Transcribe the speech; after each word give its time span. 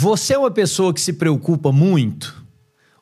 Você 0.00 0.34
é 0.34 0.38
uma 0.38 0.48
pessoa 0.48 0.94
que 0.94 1.00
se 1.00 1.12
preocupa 1.12 1.72
muito 1.72 2.46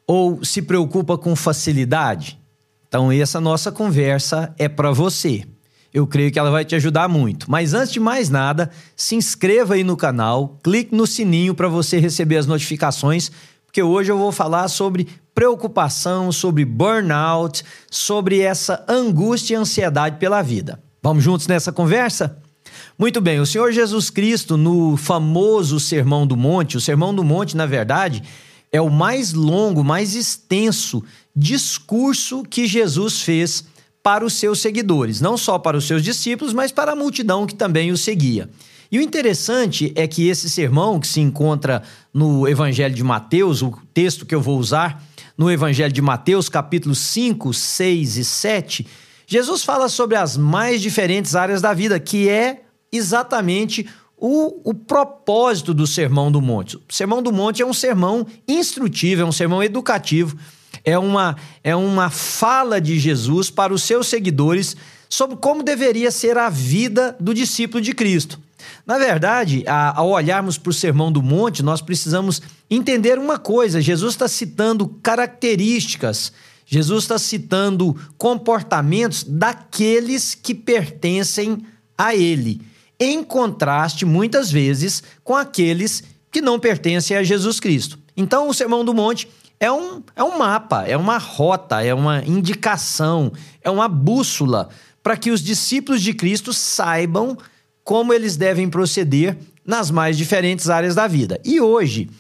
ou 0.06 0.42
se 0.42 0.62
preocupa 0.62 1.18
com 1.18 1.36
facilidade? 1.36 2.40
Então, 2.88 3.12
essa 3.12 3.38
nossa 3.38 3.70
conversa 3.70 4.54
é 4.56 4.66
para 4.66 4.90
você. 4.92 5.44
Eu 5.92 6.06
creio 6.06 6.32
que 6.32 6.38
ela 6.38 6.50
vai 6.50 6.64
te 6.64 6.74
ajudar 6.74 7.06
muito. 7.06 7.50
Mas 7.50 7.74
antes 7.74 7.92
de 7.92 8.00
mais 8.00 8.30
nada, 8.30 8.70
se 8.96 9.14
inscreva 9.14 9.74
aí 9.74 9.84
no 9.84 9.94
canal, 9.94 10.58
clique 10.62 10.94
no 10.94 11.06
sininho 11.06 11.54
para 11.54 11.68
você 11.68 11.98
receber 11.98 12.38
as 12.38 12.46
notificações, 12.46 13.30
porque 13.66 13.82
hoje 13.82 14.10
eu 14.10 14.16
vou 14.16 14.32
falar 14.32 14.66
sobre 14.68 15.06
preocupação, 15.34 16.32
sobre 16.32 16.64
burnout, 16.64 17.62
sobre 17.90 18.40
essa 18.40 18.82
angústia 18.88 19.52
e 19.52 19.58
ansiedade 19.58 20.16
pela 20.16 20.40
vida. 20.40 20.82
Vamos 21.02 21.22
juntos 21.22 21.46
nessa 21.46 21.70
conversa? 21.70 22.38
Muito 22.98 23.20
bem, 23.20 23.38
o 23.40 23.44
Senhor 23.44 23.72
Jesus 23.72 24.08
Cristo, 24.08 24.56
no 24.56 24.96
famoso 24.96 25.78
Sermão 25.78 26.26
do 26.26 26.34
Monte, 26.34 26.78
o 26.78 26.80
Sermão 26.80 27.14
do 27.14 27.22
Monte, 27.22 27.54
na 27.54 27.66
verdade, 27.66 28.22
é 28.72 28.80
o 28.80 28.88
mais 28.88 29.34
longo, 29.34 29.84
mais 29.84 30.14
extenso 30.14 31.04
discurso 31.34 32.42
que 32.42 32.66
Jesus 32.66 33.20
fez 33.20 33.64
para 34.02 34.24
os 34.24 34.32
seus 34.32 34.60
seguidores, 34.60 35.20
não 35.20 35.36
só 35.36 35.58
para 35.58 35.76
os 35.76 35.86
seus 35.86 36.02
discípulos, 36.02 36.54
mas 36.54 36.72
para 36.72 36.92
a 36.92 36.96
multidão 36.96 37.46
que 37.46 37.54
também 37.54 37.92
o 37.92 37.98
seguia. 37.98 38.48
E 38.90 38.98
o 38.98 39.02
interessante 39.02 39.92
é 39.94 40.06
que 40.06 40.26
esse 40.26 40.48
sermão, 40.48 40.98
que 40.98 41.06
se 41.06 41.20
encontra 41.20 41.82
no 42.14 42.48
Evangelho 42.48 42.94
de 42.94 43.04
Mateus, 43.04 43.60
o 43.60 43.74
texto 43.92 44.24
que 44.24 44.34
eu 44.34 44.40
vou 44.40 44.58
usar, 44.58 45.04
no 45.36 45.50
Evangelho 45.50 45.92
de 45.92 46.00
Mateus, 46.00 46.48
capítulos 46.48 47.00
5, 47.00 47.52
6 47.52 48.16
e 48.16 48.24
7, 48.24 48.86
Jesus 49.26 49.64
fala 49.64 49.90
sobre 49.90 50.16
as 50.16 50.38
mais 50.38 50.80
diferentes 50.80 51.34
áreas 51.34 51.60
da 51.60 51.74
vida, 51.74 52.00
que 52.00 52.26
é 52.26 52.62
exatamente 52.92 53.86
o, 54.16 54.70
o 54.70 54.74
propósito 54.74 55.74
do 55.74 55.86
Sermão 55.86 56.32
do 56.32 56.40
Monte. 56.40 56.76
O 56.76 56.82
Sermão 56.88 57.22
do 57.22 57.32
Monte 57.32 57.62
é 57.62 57.66
um 57.66 57.74
sermão 57.74 58.26
instrutivo, 58.48 59.22
é 59.22 59.24
um 59.24 59.32
sermão 59.32 59.62
educativo, 59.62 60.36
é 60.84 60.98
uma, 60.98 61.36
é 61.62 61.76
uma 61.76 62.08
fala 62.08 62.80
de 62.80 62.98
Jesus 62.98 63.50
para 63.50 63.74
os 63.74 63.82
seus 63.82 64.06
seguidores 64.06 64.76
sobre 65.08 65.36
como 65.36 65.62
deveria 65.62 66.10
ser 66.10 66.38
a 66.38 66.48
vida 66.48 67.14
do 67.20 67.34
discípulo 67.34 67.82
de 67.82 67.92
Cristo. 67.92 68.40
Na 68.86 68.98
verdade, 68.98 69.62
a, 69.66 69.98
ao 69.98 70.10
olharmos 70.10 70.56
para 70.56 70.70
o 70.70 70.74
Sermão 70.74 71.12
do 71.12 71.22
Monte, 71.22 71.62
nós 71.62 71.80
precisamos 71.80 72.40
entender 72.70 73.18
uma 73.18 73.38
coisa: 73.38 73.80
Jesus 73.80 74.14
está 74.14 74.26
citando 74.26 74.88
características, 75.02 76.32
Jesus 76.64 77.04
está 77.04 77.18
citando 77.18 77.96
comportamentos 78.16 79.24
daqueles 79.24 80.34
que 80.34 80.54
pertencem 80.54 81.64
a 81.96 82.14
Ele 82.14 82.60
em 82.98 83.22
contraste, 83.22 84.04
muitas 84.04 84.50
vezes, 84.50 85.02
com 85.22 85.34
aqueles 85.34 86.02
que 86.30 86.40
não 86.40 86.58
pertencem 86.58 87.16
a 87.16 87.22
Jesus 87.22 87.60
Cristo. 87.60 87.98
Então, 88.16 88.48
o 88.48 88.54
Sermão 88.54 88.84
do 88.84 88.94
Monte 88.94 89.28
é 89.58 89.70
um, 89.70 90.02
é 90.14 90.22
um 90.22 90.38
mapa, 90.38 90.84
é 90.84 90.96
uma 90.96 91.18
rota, 91.18 91.82
é 91.82 91.94
uma 91.94 92.22
indicação, 92.24 93.32
é 93.62 93.70
uma 93.70 93.88
bússola 93.88 94.68
para 95.02 95.16
que 95.16 95.30
os 95.30 95.42
discípulos 95.42 96.02
de 96.02 96.12
Cristo 96.12 96.52
saibam 96.52 97.36
como 97.84 98.12
eles 98.12 98.36
devem 98.36 98.68
proceder 98.68 99.38
nas 99.64 99.90
mais 99.90 100.16
diferentes 100.16 100.68
áreas 100.68 100.94
da 100.94 101.06
vida. 101.06 101.40
E 101.44 101.60
hoje, 101.60 102.10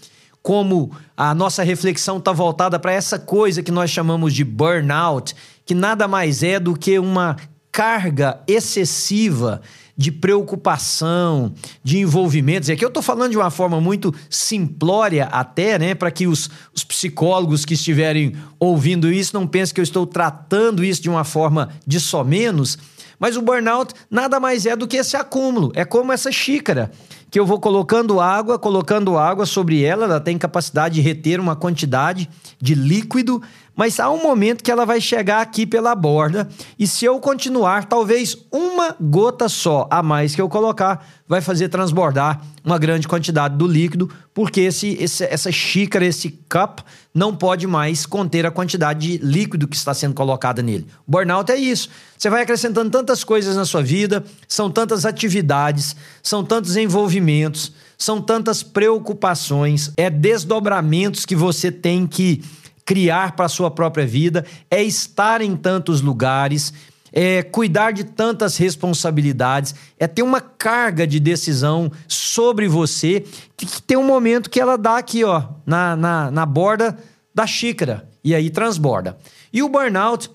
como 0.42 0.92
a 1.16 1.34
nossa 1.34 1.62
reflexão 1.62 2.18
está 2.18 2.32
voltada 2.32 2.78
para 2.78 2.92
essa 2.92 3.18
coisa 3.18 3.62
que 3.62 3.72
nós 3.72 3.90
chamamos 3.90 4.32
de 4.32 4.44
burnout, 4.44 5.34
que 5.64 5.74
nada 5.74 6.06
mais 6.06 6.42
é 6.42 6.60
do 6.60 6.78
que 6.78 6.98
uma 6.98 7.36
carga 7.72 8.40
excessiva 8.46 9.60
de 9.96 10.12
preocupação, 10.12 11.54
de 11.82 11.98
envolvimentos. 11.98 12.68
E 12.68 12.72
aqui 12.72 12.84
eu 12.84 12.88
estou 12.88 13.02
falando 13.02 13.30
de 13.30 13.38
uma 13.38 13.50
forma 13.50 13.80
muito 13.80 14.14
simplória, 14.28 15.24
até, 15.26 15.78
né, 15.78 15.94
para 15.94 16.10
que 16.10 16.26
os, 16.26 16.50
os 16.74 16.84
psicólogos 16.84 17.64
que 17.64 17.74
estiverem 17.74 18.34
ouvindo 18.60 19.10
isso 19.10 19.34
não 19.34 19.46
pensem 19.46 19.74
que 19.74 19.80
eu 19.80 19.84
estou 19.84 20.06
tratando 20.06 20.84
isso 20.84 21.00
de 21.00 21.08
uma 21.08 21.24
forma 21.24 21.70
de 21.86 21.98
só 21.98 22.22
menos. 22.22 22.76
Mas 23.18 23.36
o 23.36 23.42
burnout 23.42 23.94
nada 24.10 24.38
mais 24.38 24.66
é 24.66 24.76
do 24.76 24.86
que 24.86 24.98
esse 24.98 25.16
acúmulo. 25.16 25.72
É 25.74 25.84
como 25.84 26.12
essa 26.12 26.30
xícara 26.30 26.90
que 27.30 27.40
eu 27.40 27.46
vou 27.46 27.58
colocando 27.58 28.20
água, 28.20 28.58
colocando 28.58 29.18
água 29.18 29.46
sobre 29.46 29.82
ela, 29.82 30.04
ela 30.04 30.20
tem 30.20 30.38
capacidade 30.38 30.96
de 30.96 31.00
reter 31.00 31.40
uma 31.40 31.56
quantidade 31.56 32.28
de 32.60 32.74
líquido, 32.74 33.42
mas 33.76 34.00
há 34.00 34.10
um 34.10 34.22
momento 34.22 34.64
que 34.64 34.70
ela 34.70 34.86
vai 34.86 35.00
chegar 35.00 35.42
aqui 35.42 35.66
pela 35.66 35.94
borda 35.94 36.48
e 36.78 36.86
se 36.86 37.04
eu 37.04 37.20
continuar, 37.20 37.84
talvez 37.84 38.36
uma 38.50 38.96
gota 38.98 39.48
só 39.48 39.86
a 39.90 40.02
mais 40.02 40.34
que 40.34 40.40
eu 40.40 40.48
colocar 40.48 41.06
vai 41.28 41.40
fazer 41.40 41.68
transbordar 41.68 42.40
uma 42.64 42.78
grande 42.78 43.06
quantidade 43.06 43.56
do 43.56 43.66
líquido, 43.66 44.10
porque 44.32 44.60
esse, 44.62 44.96
esse, 45.00 45.24
essa 45.24 45.52
xícara, 45.52 46.04
esse 46.04 46.30
cup, 46.48 46.80
não 47.14 47.34
pode 47.34 47.66
mais 47.66 48.06
conter 48.06 48.44
a 48.46 48.50
quantidade 48.50 49.18
de 49.18 49.24
líquido 49.24 49.68
que 49.68 49.76
está 49.76 49.94
sendo 49.94 50.14
colocada 50.14 50.62
nele. 50.62 50.86
Burnout 51.06 51.50
é 51.50 51.56
isso. 51.56 51.88
Você 52.16 52.28
vai 52.28 52.42
acrescentando 52.42 52.90
tantas 52.90 53.22
coisas 53.22 53.56
na 53.56 53.64
sua 53.64 53.82
vida, 53.82 54.24
são 54.48 54.70
tantas 54.70 55.04
atividades, 55.04 55.94
são 56.22 56.44
tantos 56.44 56.76
envolvimentos, 56.76 57.72
são 57.96 58.20
tantas 58.20 58.62
preocupações, 58.62 59.92
é 59.96 60.10
desdobramentos 60.10 61.24
que 61.24 61.36
você 61.36 61.70
tem 61.70 62.06
que 62.06 62.42
criar 62.86 63.32
para 63.32 63.46
a 63.46 63.50
sua 63.50 63.70
própria 63.70 64.06
vida, 64.06 64.46
é 64.70 64.82
estar 64.82 65.42
em 65.42 65.56
tantos 65.56 66.00
lugares, 66.00 66.72
é 67.12 67.42
cuidar 67.42 67.90
de 67.90 68.04
tantas 68.04 68.56
responsabilidades, 68.56 69.74
é 69.98 70.06
ter 70.06 70.22
uma 70.22 70.40
carga 70.40 71.06
de 71.06 71.18
decisão 71.18 71.90
sobre 72.06 72.68
você, 72.68 73.24
que 73.56 73.82
tem 73.82 73.96
um 73.96 74.06
momento 74.06 74.48
que 74.48 74.60
ela 74.60 74.78
dá 74.78 74.96
aqui, 74.96 75.24
ó, 75.24 75.42
na, 75.66 75.96
na, 75.96 76.30
na 76.30 76.46
borda 76.46 76.96
da 77.34 77.46
xícara, 77.46 78.08
e 78.22 78.34
aí 78.34 78.48
transborda. 78.48 79.18
E 79.52 79.62
o 79.62 79.68
burnout, 79.68 80.30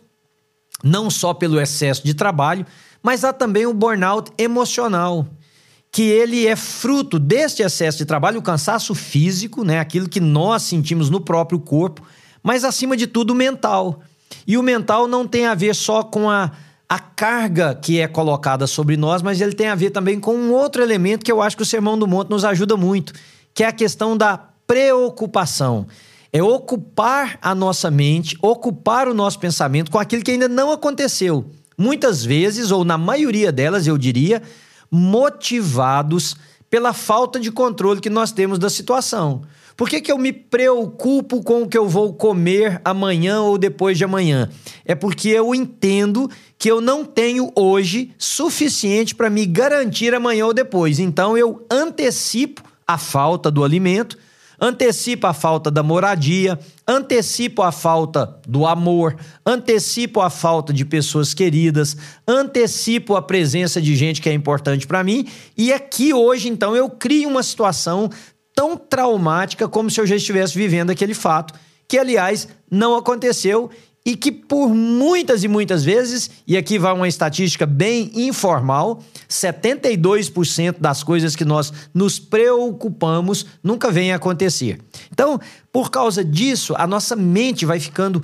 não 0.84 1.10
só 1.10 1.34
pelo 1.34 1.60
excesso 1.60 2.04
de 2.04 2.14
trabalho, 2.14 2.66
mas 3.02 3.24
há 3.24 3.32
também 3.32 3.66
o 3.66 3.74
burnout 3.74 4.32
emocional 4.38 5.26
que 5.92 6.04
ele 6.04 6.48
é 6.48 6.56
fruto 6.56 7.20
deste 7.20 7.62
excesso 7.62 7.98
de 7.98 8.06
trabalho, 8.06 8.40
o 8.40 8.42
cansaço 8.42 8.96
físico, 8.96 9.66
né, 9.66 9.80
aquilo 9.80 10.08
que 10.08 10.22
nós 10.22 10.64
sentimos 10.64 11.10
no 11.10 11.20
próprio 11.20 11.60
corpo, 11.60 12.02
mas 12.44 12.64
acima 12.64 12.98
de 12.98 13.08
tudo 13.08 13.36
mental. 13.36 14.02
E 14.46 14.58
o 14.58 14.64
mental 14.64 15.08
não 15.08 15.28
tem 15.28 15.46
a 15.46 15.56
ver 15.56 15.76
só 15.76 16.04
com 16.04 16.30
a, 16.30 16.52
a 16.88 17.00
carga 17.00 17.76
que 17.76 18.00
é 18.00 18.08
colocada 18.08 18.68
sobre 18.68 18.98
nós, 18.98 19.22
mas 19.22 19.40
ele 19.42 19.54
tem 19.54 19.68
a 19.68 19.76
ver 19.76 19.92
também 19.92 20.20
com 20.20 20.36
um 20.36 20.52
outro 20.52 20.82
elemento 20.82 21.24
que 21.24 21.32
eu 21.32 21.42
acho 21.42 21.56
que 21.56 21.64
o 21.64 21.66
Sermão 21.66 21.98
do 21.98 22.08
Monte 22.08 22.30
nos 22.30 22.46
ajuda 22.46 22.76
muito, 22.76 23.14
que 23.54 23.64
é 23.64 23.68
a 23.68 23.72
questão 23.72 24.18
da 24.18 24.38
preocupação. 24.66 25.86
É 26.34 26.42
ocupar 26.42 27.38
a 27.42 27.54
nossa 27.54 27.92
mente, 27.92 28.38
ocupar 28.42 29.08
o 29.08 29.14
nosso 29.14 29.38
pensamento 29.38 29.92
com 29.92 30.00
aquilo 30.00 30.24
que 30.24 30.32
ainda 30.32 30.48
não 30.48 30.72
aconteceu. 30.72 31.46
Muitas 31.78 32.24
vezes, 32.24 32.72
ou 32.72 32.86
na 32.86 32.98
maioria 32.98 33.52
delas, 33.52 33.86
eu 33.86 33.98
diria, 33.98 34.42
motivados 34.90 36.36
pela 36.72 36.94
falta 36.94 37.38
de 37.38 37.52
controle 37.52 38.00
que 38.00 38.10
nós 38.10 38.32
temos 38.32 38.58
da 38.58 38.70
situação. 38.70 39.42
Por 39.76 39.90
que, 39.90 40.00
que 40.00 40.12
eu 40.12 40.18
me 40.18 40.32
preocupo 40.32 41.44
com 41.44 41.64
o 41.64 41.68
que 41.68 41.78
eu 41.78 41.88
vou 41.88 42.14
comer 42.14 42.80
amanhã 42.86 43.42
ou 43.42 43.58
depois 43.58 43.98
de 43.98 44.06
amanhã? 44.06 44.50
É 44.86 44.96
porque 44.96 45.28
eu 45.28 45.54
entendo 45.54 46.30
que 46.58 46.72
eu 46.72 46.80
não 46.80 47.04
tenho 47.04 47.52
hoje 47.56 48.14
suficiente 48.18 49.14
para 49.14 49.30
me 49.30 49.46
garantir 49.46 50.14
amanhã 50.14 50.46
ou 50.46 50.54
depois. 50.54 50.98
Então 50.98 51.38
eu 51.38 51.66
antecipo 51.70 52.64
a 52.88 52.98
falta 52.98 53.52
do 53.52 53.64
alimento, 53.64 54.18
antecipo 54.62 55.26
a 55.26 55.34
falta 55.34 55.72
da 55.72 55.82
moradia, 55.82 56.60
antecipo 56.88 57.64
a 57.64 57.72
falta 57.72 58.40
do 58.48 58.68
amor, 58.68 59.18
antecipo 59.44 60.22
a 60.22 60.30
falta 60.30 60.72
de 60.72 60.86
pessoas 60.86 61.34
queridas, 61.34 61.98
antecipo 62.28 63.16
a 63.16 63.22
presença 63.22 63.82
de 63.82 63.96
gente 63.96 64.22
que 64.22 64.30
é 64.30 64.34
importante 64.34 64.86
para 64.86 65.04
mim, 65.04 65.28
e 65.58 65.74
aqui 65.74 66.14
hoje 66.14 66.48
então 66.48 66.76
eu 66.76 66.88
crio 66.90 67.28
uma 67.28 67.42
situação 67.42 68.10
tão 68.54 68.78
traumática 68.78 69.68
como 69.68 69.90
se 69.90 70.00
eu 70.00 70.06
já 70.06 70.16
estivesse 70.16 70.56
vivendo 70.56 70.92
aquele 70.92 71.16
fato, 71.16 71.54
que 71.88 71.98
aliás 71.98 72.48
não 72.70 72.96
aconteceu 72.96 73.70
e 74.06 74.16
que 74.16 74.32
por 74.32 74.70
muitas 74.70 75.44
e 75.44 75.48
muitas 75.48 75.84
vezes, 75.84 76.30
e 76.48 76.58
aqui 76.58 76.80
vai 76.80 76.92
uma 76.94 77.08
estatística 77.08 77.66
bem 77.66 78.12
informal, 78.16 79.04
72% 79.30 80.78
das 80.80 81.04
coisas 81.04 81.36
que 81.36 81.46
nós 81.46 81.72
nos 81.94 82.20
preocupamos 82.20 83.46
nunca 83.64 83.92
vêm 83.92 84.12
a 84.12 84.16
acontecer. 84.16 84.80
Então, 85.12 85.40
por 85.72 85.92
causa 85.92 86.26
disso, 86.26 86.74
a 86.78 86.88
nossa 86.88 87.16
mente 87.16 87.66
vai 87.66 87.80
ficando 87.80 88.24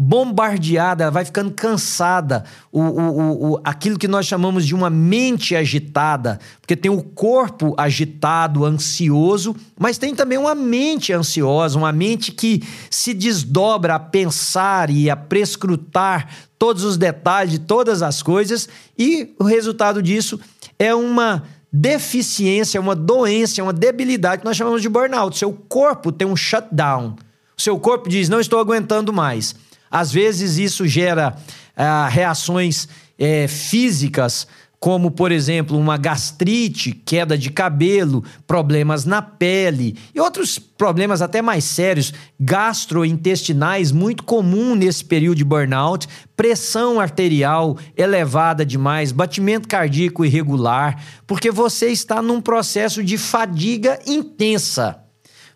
bombardeada, 0.00 1.02
ela 1.02 1.10
vai 1.10 1.24
ficando 1.24 1.50
cansada, 1.50 2.44
o, 2.70 2.80
o, 2.80 3.52
o, 3.54 3.60
aquilo 3.64 3.98
que 3.98 4.06
nós 4.06 4.26
chamamos 4.26 4.64
de 4.64 4.72
uma 4.72 4.88
mente 4.88 5.56
agitada, 5.56 6.38
porque 6.60 6.76
tem 6.76 6.88
o 6.88 7.02
corpo 7.02 7.74
agitado, 7.76 8.64
ansioso, 8.64 9.56
mas 9.76 9.98
tem 9.98 10.14
também 10.14 10.38
uma 10.38 10.54
mente 10.54 11.12
ansiosa, 11.12 11.76
uma 11.76 11.90
mente 11.90 12.30
que 12.30 12.62
se 12.88 13.12
desdobra 13.12 13.96
a 13.96 13.98
pensar 13.98 14.88
e 14.88 15.10
a 15.10 15.16
prescrutar 15.16 16.28
todos 16.56 16.84
os 16.84 16.96
detalhes 16.96 17.50
de 17.50 17.58
todas 17.58 18.00
as 18.00 18.22
coisas, 18.22 18.68
e 18.96 19.34
o 19.36 19.42
resultado 19.42 20.00
disso 20.00 20.38
é 20.78 20.94
uma 20.94 21.42
deficiência, 21.72 22.80
uma 22.80 22.94
doença, 22.94 23.60
uma 23.64 23.72
debilidade 23.72 24.42
que 24.42 24.44
nós 24.44 24.56
chamamos 24.56 24.80
de 24.80 24.88
burnout. 24.88 25.36
Seu 25.36 25.52
corpo 25.52 26.12
tem 26.12 26.26
um 26.26 26.36
shutdown. 26.36 27.16
Seu 27.56 27.78
corpo 27.80 28.08
diz: 28.08 28.28
não 28.28 28.38
estou 28.38 28.60
aguentando 28.60 29.12
mais. 29.12 29.54
Às 29.90 30.12
vezes 30.12 30.58
isso 30.58 30.86
gera 30.86 31.36
ah, 31.76 32.08
reações 32.08 32.88
é, 33.18 33.46
físicas 33.48 34.46
como, 34.80 35.10
por 35.10 35.32
exemplo, 35.32 35.76
uma 35.76 35.96
gastrite, 35.96 36.92
queda 36.92 37.36
de 37.36 37.50
cabelo, 37.50 38.22
problemas 38.46 39.04
na 39.04 39.20
pele 39.20 39.96
e 40.14 40.20
outros 40.20 40.58
problemas 40.58 41.20
até 41.20 41.42
mais 41.42 41.64
sérios, 41.64 42.12
gastrointestinais, 42.38 43.90
muito 43.90 44.22
comum 44.22 44.76
nesse 44.76 45.04
período 45.04 45.38
de 45.38 45.44
burnout, 45.44 46.06
pressão 46.36 47.00
arterial 47.00 47.76
elevada 47.96 48.64
demais, 48.64 49.10
batimento 49.10 49.66
cardíaco 49.66 50.24
irregular, 50.24 51.02
porque 51.26 51.50
você 51.50 51.88
está 51.88 52.22
num 52.22 52.40
processo 52.40 53.02
de 53.02 53.18
fadiga 53.18 53.98
intensa. 54.06 55.07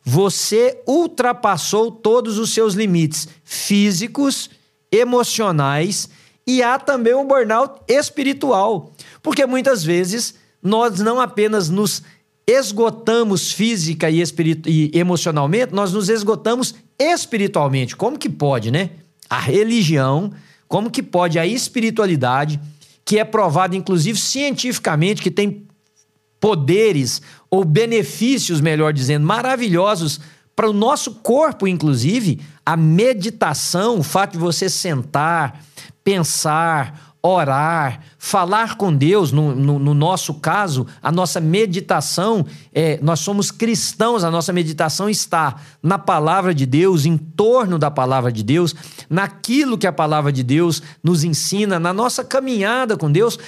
Você 0.04 0.82
ultrapassou 0.86 1.90
todos 1.90 2.38
os 2.38 2.52
seus 2.52 2.74
limites 2.74 3.28
físicos, 3.44 4.50
emocionais 4.90 6.08
e 6.46 6.62
há 6.62 6.78
também 6.78 7.14
um 7.14 7.26
burnout 7.26 7.80
espiritual. 7.88 8.92
Porque 9.22 9.46
muitas 9.46 9.84
vezes 9.84 10.34
nós 10.62 10.98
não 11.00 11.20
apenas 11.20 11.68
nos 11.68 12.02
esgotamos 12.46 13.52
física 13.52 14.10
e, 14.10 14.22
e 14.66 14.90
emocionalmente, 14.92 15.72
nós 15.72 15.92
nos 15.92 16.08
esgotamos 16.08 16.74
espiritualmente. 16.98 17.96
Como 17.96 18.18
que 18.18 18.28
pode, 18.28 18.70
né? 18.70 18.90
A 19.30 19.38
religião, 19.38 20.32
como 20.66 20.90
que 20.90 21.02
pode 21.02 21.38
a 21.38 21.46
espiritualidade, 21.46 22.60
que 23.04 23.18
é 23.18 23.24
provada 23.24 23.76
inclusive 23.76 24.18
cientificamente 24.18 25.22
que 25.22 25.30
tem 25.30 25.66
poderes 26.40 27.22
ou 27.52 27.66
benefícios, 27.66 28.62
melhor 28.62 28.94
dizendo, 28.94 29.26
maravilhosos 29.26 30.18
para 30.56 30.70
o 30.70 30.72
nosso 30.72 31.16
corpo, 31.16 31.68
inclusive, 31.68 32.40
a 32.64 32.78
meditação, 32.78 33.98
o 33.98 34.02
fato 34.02 34.32
de 34.32 34.38
você 34.38 34.70
sentar, 34.70 35.62
pensar, 36.02 37.14
orar, 37.22 38.00
falar 38.18 38.76
com 38.76 38.94
Deus, 38.94 39.32
no, 39.32 39.54
no, 39.54 39.78
no, 39.78 39.92
nosso 39.92 40.34
caso, 40.34 40.86
a 41.02 41.12
nossa 41.12 41.40
meditação, 41.40 42.46
é, 42.74 42.98
nós 43.02 43.20
somos 43.20 43.50
cristãos, 43.50 44.24
a 44.24 44.30
nossa 44.30 44.52
meditação 44.52 45.10
está 45.10 45.56
na 45.82 45.98
palavra 45.98 46.54
de 46.54 46.64
Deus, 46.64 47.04
em 47.04 47.18
torno 47.18 47.78
da 47.78 47.90
palavra 47.90 48.32
de 48.32 48.42
Deus, 48.42 48.74
naquilo 49.10 49.76
que 49.76 49.86
a 49.86 49.92
palavra 49.92 50.32
de 50.32 50.42
Deus 50.42 50.82
nos 51.02 51.22
ensina, 51.22 51.78
na 51.78 51.92
nossa 51.92 52.24
caminhada 52.24 52.96
com 52.96 53.12
Deus 53.12 53.38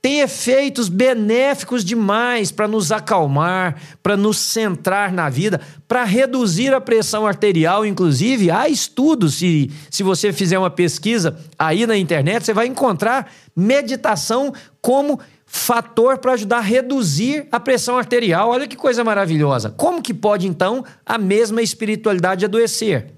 tem 0.00 0.20
efeitos 0.20 0.88
benéficos 0.88 1.84
demais 1.84 2.52
para 2.52 2.68
nos 2.68 2.92
acalmar, 2.92 3.82
para 4.02 4.16
nos 4.16 4.38
centrar 4.38 5.12
na 5.12 5.28
vida, 5.28 5.60
para 5.88 6.04
reduzir 6.04 6.72
a 6.72 6.80
pressão 6.80 7.26
arterial. 7.26 7.84
Inclusive, 7.84 8.50
há 8.50 8.68
estudos, 8.68 9.34
se, 9.34 9.70
se 9.90 10.04
você 10.04 10.32
fizer 10.32 10.58
uma 10.58 10.70
pesquisa 10.70 11.36
aí 11.58 11.84
na 11.84 11.96
internet, 11.96 12.44
você 12.44 12.54
vai 12.54 12.66
encontrar 12.66 13.32
meditação 13.56 14.52
como 14.80 15.18
fator 15.44 16.18
para 16.18 16.34
ajudar 16.34 16.58
a 16.58 16.62
reduzir 16.62 17.48
a 17.50 17.58
pressão 17.58 17.98
arterial. 17.98 18.50
Olha 18.50 18.68
que 18.68 18.76
coisa 18.76 19.02
maravilhosa. 19.02 19.70
Como 19.70 20.00
que 20.00 20.14
pode, 20.14 20.46
então, 20.46 20.84
a 21.04 21.18
mesma 21.18 21.60
espiritualidade 21.60 22.44
adoecer? 22.44 23.14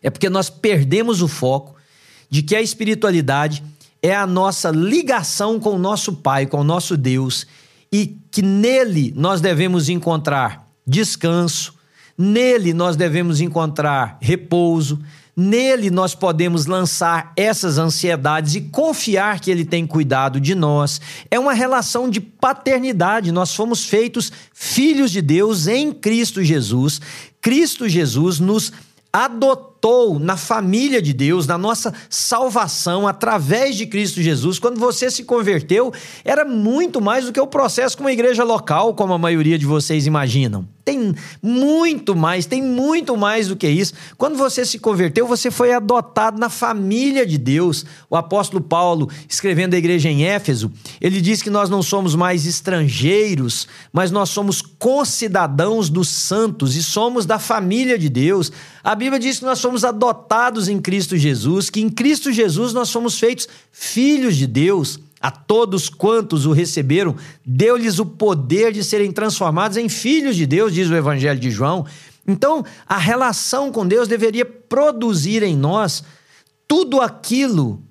É 0.00 0.10
porque 0.10 0.28
nós 0.28 0.48
perdemos 0.48 1.22
o 1.22 1.28
foco 1.28 1.74
de 2.30 2.42
que 2.42 2.54
a 2.54 2.62
espiritualidade 2.62 3.62
é 4.02 4.14
a 4.14 4.26
nossa 4.26 4.70
ligação 4.70 5.60
com 5.60 5.76
o 5.76 5.78
nosso 5.78 6.14
Pai, 6.14 6.46
com 6.46 6.60
o 6.60 6.64
nosso 6.64 6.96
Deus, 6.96 7.46
e 7.90 8.16
que 8.30 8.42
nele 8.42 9.12
nós 9.16 9.40
devemos 9.40 9.88
encontrar 9.88 10.68
descanso, 10.84 11.74
nele 12.18 12.74
nós 12.74 12.96
devemos 12.96 13.40
encontrar 13.40 14.18
repouso, 14.20 14.98
nele 15.36 15.88
nós 15.88 16.14
podemos 16.14 16.66
lançar 16.66 17.32
essas 17.36 17.78
ansiedades 17.78 18.54
e 18.56 18.62
confiar 18.62 19.38
que 19.38 19.50
ele 19.50 19.64
tem 19.64 19.86
cuidado 19.86 20.40
de 20.40 20.54
nós. 20.54 21.00
É 21.30 21.38
uma 21.38 21.52
relação 21.52 22.10
de 22.10 22.20
paternidade, 22.20 23.30
nós 23.30 23.54
fomos 23.54 23.84
feitos 23.84 24.32
filhos 24.52 25.10
de 25.10 25.22
Deus 25.22 25.68
em 25.68 25.92
Cristo 25.92 26.42
Jesus. 26.42 27.00
Cristo 27.40 27.88
Jesus 27.88 28.40
nos 28.40 28.72
adotou 29.12 29.71
na 30.20 30.36
família 30.36 31.02
de 31.02 31.12
Deus, 31.12 31.46
na 31.46 31.58
nossa 31.58 31.92
salvação 32.08 33.06
através 33.06 33.76
de 33.76 33.86
Cristo 33.86 34.22
Jesus. 34.22 34.60
Quando 34.60 34.78
você 34.78 35.10
se 35.10 35.24
converteu, 35.24 35.92
era 36.24 36.44
muito 36.44 37.00
mais 37.00 37.24
do 37.24 37.32
que 37.32 37.40
o 37.40 37.46
processo 37.46 37.96
com 37.96 38.04
uma 38.04 38.12
igreja 38.12 38.44
local, 38.44 38.94
como 38.94 39.12
a 39.12 39.18
maioria 39.18 39.58
de 39.58 39.66
vocês 39.66 40.06
imaginam. 40.06 40.68
Tem 40.84 41.14
muito 41.40 42.16
mais, 42.16 42.44
tem 42.44 42.60
muito 42.60 43.16
mais 43.16 43.46
do 43.46 43.56
que 43.56 43.68
isso. 43.68 43.94
Quando 44.18 44.36
você 44.36 44.64
se 44.64 44.80
converteu, 44.80 45.28
você 45.28 45.48
foi 45.48 45.72
adotado 45.72 46.40
na 46.40 46.48
família 46.48 47.24
de 47.24 47.38
Deus. 47.38 47.86
O 48.10 48.16
apóstolo 48.16 48.60
Paulo, 48.60 49.08
escrevendo 49.28 49.74
a 49.74 49.78
igreja 49.78 50.08
em 50.08 50.24
Éfeso, 50.24 50.72
ele 51.00 51.20
diz 51.20 51.40
que 51.40 51.50
nós 51.50 51.70
não 51.70 51.82
somos 51.82 52.16
mais 52.16 52.46
estrangeiros, 52.46 53.68
mas 53.92 54.10
nós 54.10 54.30
somos 54.30 54.60
concidadãos 54.60 55.88
dos 55.88 56.08
santos 56.08 56.74
e 56.74 56.82
somos 56.82 57.24
da 57.24 57.38
família 57.38 57.96
de 57.96 58.08
Deus. 58.08 58.50
A 58.82 58.96
Bíblia 58.96 59.20
diz 59.20 59.38
que 59.38 59.44
nós 59.44 59.60
somos 59.60 59.71
adotados 59.84 60.68
em 60.68 60.80
Cristo 60.80 61.16
Jesus, 61.16 61.70
que 61.70 61.80
em 61.80 61.88
Cristo 61.88 62.30
Jesus 62.30 62.72
nós 62.72 62.88
somos 62.88 63.18
feitos 63.18 63.48
filhos 63.70 64.36
de 64.36 64.46
Deus. 64.46 65.00
A 65.20 65.30
todos 65.30 65.88
quantos 65.88 66.46
o 66.46 66.52
receberam, 66.52 67.14
deu-lhes 67.46 68.00
o 68.00 68.04
poder 68.06 68.72
de 68.72 68.82
serem 68.82 69.12
transformados 69.12 69.76
em 69.76 69.88
filhos 69.88 70.34
de 70.34 70.44
Deus, 70.44 70.74
diz 70.74 70.90
o 70.90 70.96
Evangelho 70.96 71.38
de 71.38 71.48
João. 71.48 71.86
Então, 72.26 72.64
a 72.88 72.98
relação 72.98 73.70
com 73.70 73.86
Deus 73.86 74.08
deveria 74.08 74.44
produzir 74.44 75.44
em 75.44 75.56
nós 75.56 76.02
tudo 76.66 77.00
aquilo, 77.00 77.82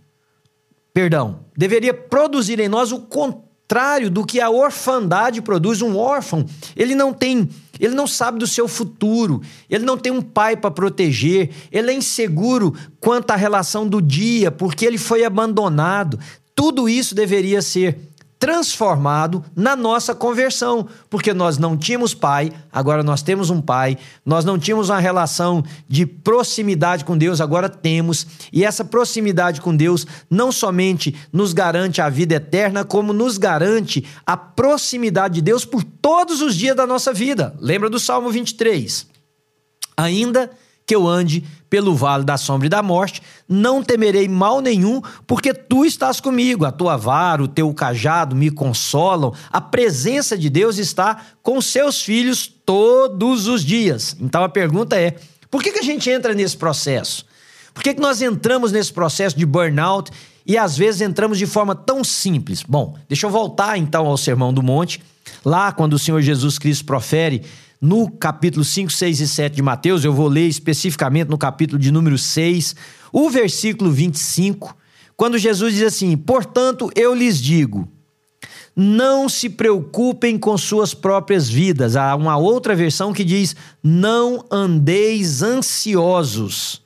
perdão, 0.94 1.45
deveria 1.56 1.94
produzir 1.94 2.60
em 2.60 2.68
nós 2.68 2.92
o 2.92 3.00
contrário 3.00 4.10
do 4.10 4.25
que 4.25 4.42
a 4.42 4.50
orfandade 4.50 5.42
produz. 5.42 5.81
Um 5.81 5.95
órfão, 5.95 6.45
ele 6.75 6.95
não 6.95 7.13
tem, 7.13 7.48
ele 7.81 7.95
não 7.95 8.06
sabe 8.06 8.38
do 8.38 8.45
seu 8.45 8.68
futuro, 8.68 9.42
ele 9.68 9.83
não 9.83 9.98
tem 9.98 10.12
um 10.12 10.22
pai 10.22 10.56
para 10.56 10.69
proteger, 10.69 11.50
ele 11.72 11.89
é 11.89 11.94
inseguro 11.95 12.75
quanto 13.00 13.31
à 13.31 13.36
relação 13.36 13.88
do 13.88 14.00
dia, 14.00 14.51
porque 14.51 14.86
ele 14.86 15.00
foi 15.00 15.25
abandonado. 15.25 16.19
Tudo 16.54 16.88
isso 16.88 17.16
deveria 17.16 17.60
ser 17.60 18.11
transformado 18.42 19.46
na 19.56 19.76
nossa 19.76 20.16
conversão, 20.16 20.88
porque 21.12 21.32
nós 21.32 21.60
não 21.60 21.78
tínhamos 21.78 22.16
pai, 22.16 22.52
agora 22.72 23.04
nós 23.04 23.22
temos 23.22 23.52
um 23.52 23.62
pai, 23.62 24.00
nós 24.26 24.44
não 24.44 24.58
tínhamos 24.58 24.90
uma 24.90 25.00
relação 25.00 25.64
de 25.88 26.07
proximidade 26.07 27.06
com 27.06 27.16
Deus, 27.16 27.40
agora 27.40 27.69
temos, 27.69 28.26
e 28.52 28.66
essa 28.66 28.83
proximidade 28.83 29.62
com 29.62 29.76
Deus 29.76 30.07
não 30.28 30.52
somente 30.52 31.16
nos 31.31 31.54
garante 31.54 32.02
a 32.02 32.10
vida 32.10 32.33
eterna, 32.33 32.83
como 32.83 33.14
nos 33.14 33.38
garante 33.38 34.04
a 34.26 34.36
proximidade 34.36 35.36
de 35.36 35.42
Deus 35.44 35.64
por 35.64 35.83
todos 35.83 36.42
os 36.42 36.56
dias 36.56 36.76
da 36.76 36.88
nossa 36.88 37.14
vida. 37.14 37.56
Lembra 37.60 37.92
do 37.92 38.00
Salmo 38.00 38.31
23? 38.31 39.06
Ainda 39.95 40.48
que 40.48 40.56
eu 40.94 41.07
ande 41.07 41.44
pelo 41.69 41.95
vale 41.95 42.26
da 42.26 42.38
sombra 42.38 42.68
e 42.68 42.69
da 42.69 42.83
morte, 42.83 43.21
não 43.48 43.81
temerei 43.81 44.28
mal 44.28 44.60
nenhum, 44.60 45.02
porque 45.26 45.54
tu 45.54 45.86
estás 45.86 46.19
comigo. 46.19 46.66
A 46.66 46.71
tua 46.71 46.98
vara, 46.98 47.42
o 47.42 47.48
teu 47.48 47.74
cajado 47.74 48.36
me 48.36 48.52
consolam. 48.52 49.33
A 49.50 49.62
presença 49.62 50.38
de 50.38 50.50
Deus 50.50 50.78
está 50.78 51.21
com 51.42 51.62
seus 51.62 52.02
filhos 52.02 52.45
todos 52.66 53.48
os 53.48 53.64
dias. 53.64 54.18
Então 54.19 54.44
a 54.44 54.50
pergunta 54.50 55.00
é: 55.00 55.16
por 55.50 55.64
que, 55.64 55.71
que 55.71 55.80
a 55.80 55.83
gente 55.83 56.10
entra 56.10 56.33
nesse 56.33 56.57
processo? 56.57 57.26
Por 57.74 57.83
que, 57.83 57.94
que 57.94 58.02
nós 58.02 58.21
entramos 58.21 58.71
nesse 58.71 58.92
processo 58.92 59.38
de 59.38 59.45
burnout 59.45 60.12
e 60.45 60.57
às 60.57 60.78
vezes 60.78 61.02
entramos 61.02 61.38
de 61.38 61.45
forma 61.45 61.74
tão 61.74 62.04
simples? 62.04 62.64
Bom, 62.64 62.98
deixa 63.07 63.26
eu 63.26 63.30
voltar 63.30 63.78
então 63.78 64.07
ao 64.07 64.18
Sermão 64.18 64.54
do 64.54 64.62
Monte, 64.62 65.02
lá 65.45 65.71
quando 65.71 65.94
o 65.94 66.00
Senhor 66.00 66.21
Jesus 66.21 66.60
Cristo 66.60 66.86
profere 66.86 67.44
no 67.81 68.11
capítulo 68.11 68.64
5, 68.64 68.92
6 68.92 69.19
e 69.21 69.28
7 69.28 69.56
de 69.56 69.61
Mateus, 69.64 70.06
eu 70.06 70.14
vou 70.14 70.28
ler 70.28 70.47
especificamente 70.47 71.30
no 71.30 71.38
capítulo 71.38 71.80
de 71.80 71.92
número 71.92 72.16
6, 72.16 72.76
o 73.11 73.28
versículo 73.28 73.90
25, 73.90 74.78
quando 75.18 75.40
Jesus 75.40 75.73
diz 75.73 75.83
assim: 75.83 76.16
Portanto, 76.16 76.92
eu 76.95 77.16
lhes 77.16 77.42
digo, 77.42 77.88
não 78.76 79.28
se 79.28 79.50
preocupem 79.50 80.38
com 80.38 80.56
suas 80.57 80.94
próprias 80.94 81.50
vidas. 81.50 81.95
Há 81.95 82.16
uma 82.16 82.38
outra 82.38 82.76
versão 82.76 83.11
que 83.11 83.23
diz: 83.23 83.56
não 83.83 84.45
andeis 84.52 85.42
ansiosos 85.42 86.83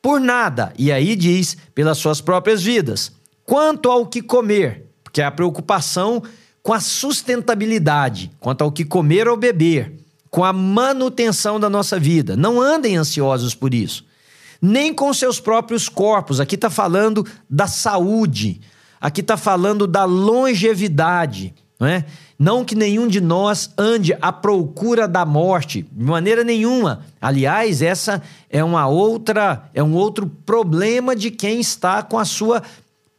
por 0.00 0.20
nada. 0.20 0.72
E 0.78 0.92
aí 0.92 1.16
diz: 1.16 1.56
pelas 1.74 1.98
suas 1.98 2.20
próprias 2.20 2.62
vidas. 2.62 3.10
Quanto 3.44 3.90
ao 3.90 4.06
que 4.06 4.22
comer, 4.22 4.86
porque 5.02 5.20
é 5.20 5.24
a 5.24 5.30
preocupação 5.32 6.22
com 6.62 6.72
a 6.72 6.80
sustentabilidade, 6.80 8.30
quanto 8.38 8.62
ao 8.62 8.70
que 8.70 8.84
comer 8.84 9.26
ou 9.26 9.36
beber 9.36 10.01
com 10.32 10.42
a 10.42 10.52
manutenção 10.52 11.60
da 11.60 11.68
nossa 11.68 12.00
vida. 12.00 12.34
Não 12.34 12.58
andem 12.58 12.96
ansiosos 12.96 13.54
por 13.54 13.74
isso. 13.74 14.02
Nem 14.62 14.94
com 14.94 15.12
seus 15.12 15.38
próprios 15.38 15.90
corpos. 15.90 16.40
Aqui 16.40 16.54
está 16.54 16.70
falando 16.70 17.26
da 17.48 17.66
saúde. 17.66 18.62
Aqui 18.98 19.20
está 19.20 19.36
falando 19.36 19.86
da 19.86 20.04
longevidade. 20.04 21.54
Não 21.78 21.86
é? 21.86 22.06
Não 22.38 22.64
que 22.64 22.74
nenhum 22.74 23.06
de 23.06 23.20
nós 23.20 23.74
ande 23.76 24.16
à 24.22 24.32
procura 24.32 25.06
da 25.06 25.26
morte, 25.26 25.82
de 25.92 26.04
maneira 26.04 26.42
nenhuma. 26.42 27.04
Aliás, 27.20 27.82
essa 27.82 28.22
é 28.48 28.64
uma 28.64 28.88
outra, 28.88 29.68
é 29.74 29.82
um 29.82 29.94
outro 29.94 30.26
problema 30.26 31.14
de 31.14 31.30
quem 31.30 31.60
está 31.60 32.02
com 32.02 32.18
a 32.18 32.24
sua 32.24 32.62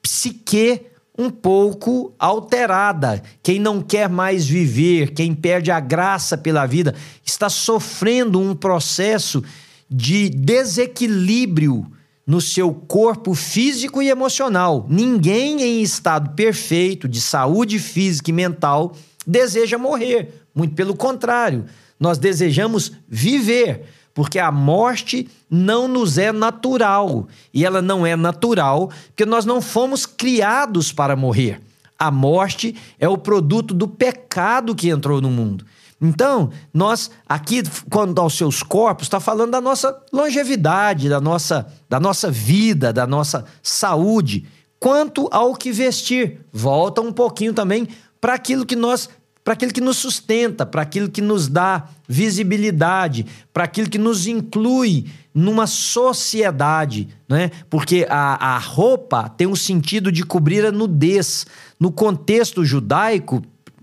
psique 0.01 0.81
um 1.17 1.29
pouco 1.29 2.13
alterada. 2.17 3.21
Quem 3.41 3.59
não 3.59 3.81
quer 3.81 4.09
mais 4.09 4.45
viver, 4.45 5.11
quem 5.11 5.33
perde 5.33 5.71
a 5.71 5.79
graça 5.79 6.37
pela 6.37 6.65
vida, 6.65 6.95
está 7.23 7.49
sofrendo 7.49 8.39
um 8.39 8.55
processo 8.55 9.43
de 9.89 10.29
desequilíbrio 10.29 11.85
no 12.25 12.41
seu 12.41 12.73
corpo 12.73 13.33
físico 13.33 14.01
e 14.01 14.09
emocional. 14.09 14.87
Ninguém 14.89 15.61
em 15.61 15.81
estado 15.81 16.31
perfeito 16.31 17.07
de 17.07 17.21
saúde 17.21 17.77
física 17.79 18.31
e 18.31 18.33
mental 18.33 18.95
deseja 19.27 19.77
morrer. 19.77 20.45
Muito 20.55 20.73
pelo 20.73 20.95
contrário, 20.95 21.65
nós 21.99 22.17
desejamos 22.17 22.91
viver, 23.07 23.85
porque 24.13 24.37
a 24.39 24.51
morte 24.51 25.27
não 25.49 25.87
nos 25.87 26.17
é 26.17 26.31
natural. 26.31 27.27
E 27.53 27.65
ela 27.65 27.81
não 27.81 28.05
é 28.05 28.15
natural 28.15 28.91
porque 29.07 29.25
nós 29.25 29.45
não 29.45 29.61
fomos 29.61 30.05
criados 30.05 30.91
para 30.91 31.15
morrer. 31.15 31.61
A 31.97 32.11
morte 32.11 32.75
é 32.99 33.07
o 33.07 33.17
produto 33.17 33.73
do 33.73 33.87
pecado 33.87 34.75
que 34.75 34.89
entrou 34.89 35.21
no 35.21 35.29
mundo. 35.29 35.65
Então, 36.01 36.51
nós 36.73 37.09
aqui, 37.27 37.63
quando 37.89 38.19
aos 38.19 38.35
seus 38.35 38.61
corpos, 38.61 39.05
está 39.05 39.21
falando 39.21 39.51
da 39.51 39.61
nossa 39.61 39.97
longevidade, 40.11 41.07
da 41.07 41.21
nossa, 41.21 41.65
da 41.87 41.99
nossa 41.99 42.29
vida, 42.29 42.91
da 42.91 43.07
nossa 43.07 43.45
saúde. 43.61 44.45
Quanto 44.79 45.29
ao 45.31 45.55
que 45.55 45.71
vestir, 45.71 46.41
volta 46.51 46.99
um 46.99 47.13
pouquinho 47.13 47.53
também 47.53 47.87
para 48.19 48.33
aquilo 48.33 48.65
que 48.65 48.75
nós 48.75 49.09
para 49.43 49.53
aquilo 49.53 49.73
que 49.73 49.81
nos 49.81 49.97
sustenta, 49.97 50.65
para 50.65 50.81
aquilo 50.81 51.09
que 51.09 51.21
nos 51.21 51.47
dá 51.47 51.87
visibilidade, 52.07 53.25
para 53.53 53.65
aquilo 53.65 53.89
que 53.89 53.97
nos 53.97 54.25
inclui 54.25 55.05
numa 55.33 55.67
sociedade, 55.67 57.09
né? 57.27 57.51
Porque 57.69 58.05
a, 58.09 58.55
a 58.55 58.57
roupa 58.57 59.27
tem 59.27 59.47
um 59.47 59.55
sentido 59.55 60.11
de 60.11 60.23
cobrir 60.23 60.65
a 60.65 60.71
nudez. 60.71 61.45
No 61.79 61.91
contexto 61.91 62.63
judaico, 62.63 63.41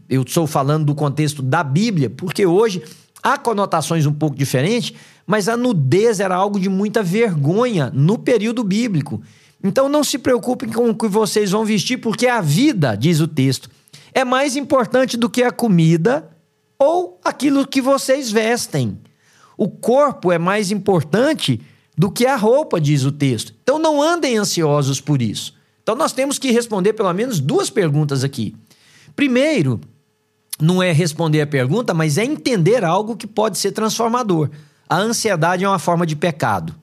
eu 0.08 0.22
estou 0.22 0.46
falando 0.46 0.86
do 0.86 0.94
contexto 0.94 1.42
da 1.42 1.62
Bíblia, 1.62 2.08
porque 2.08 2.46
hoje 2.46 2.82
há 3.22 3.36
conotações 3.36 4.06
um 4.06 4.12
pouco 4.12 4.36
diferentes, 4.36 4.94
mas 5.26 5.48
a 5.48 5.56
nudez 5.56 6.20
era 6.20 6.34
algo 6.34 6.58
de 6.58 6.68
muita 6.68 7.02
vergonha 7.02 7.90
no 7.92 8.16
período 8.16 8.64
bíblico. 8.64 9.20
Então 9.62 9.88
não 9.88 10.02
se 10.02 10.16
preocupem 10.16 10.70
com 10.70 10.88
o 10.88 10.94
que 10.94 11.06
vocês 11.06 11.50
vão 11.50 11.64
vestir, 11.64 11.98
porque 11.98 12.26
a 12.26 12.40
vida, 12.40 12.96
diz 12.96 13.20
o 13.20 13.28
texto, 13.28 13.68
é 14.12 14.24
mais 14.24 14.56
importante 14.56 15.16
do 15.16 15.28
que 15.28 15.42
a 15.42 15.50
comida 15.50 16.28
ou 16.78 17.20
aquilo 17.24 17.66
que 17.66 17.80
vocês 17.80 18.30
vestem. 18.30 18.98
O 19.56 19.68
corpo 19.68 20.32
é 20.32 20.38
mais 20.38 20.70
importante 20.70 21.60
do 21.96 22.10
que 22.10 22.26
a 22.26 22.36
roupa, 22.36 22.80
diz 22.80 23.04
o 23.04 23.12
texto. 23.12 23.54
Então 23.62 23.78
não 23.78 24.02
andem 24.02 24.38
ansiosos 24.38 25.00
por 25.00 25.20
isso. 25.20 25.54
Então 25.82 25.94
nós 25.94 26.12
temos 26.12 26.38
que 26.38 26.50
responder 26.50 26.94
pelo 26.94 27.12
menos 27.12 27.40
duas 27.40 27.68
perguntas 27.68 28.24
aqui. 28.24 28.56
Primeiro, 29.14 29.80
não 30.60 30.82
é 30.82 30.92
responder 30.92 31.40
a 31.40 31.46
pergunta, 31.46 31.92
mas 31.92 32.16
é 32.18 32.24
entender 32.24 32.84
algo 32.84 33.16
que 33.16 33.26
pode 33.26 33.58
ser 33.58 33.72
transformador. 33.72 34.50
A 34.88 34.96
ansiedade 34.96 35.64
é 35.64 35.68
uma 35.68 35.78
forma 35.78 36.06
de 36.06 36.16
pecado. 36.16 36.74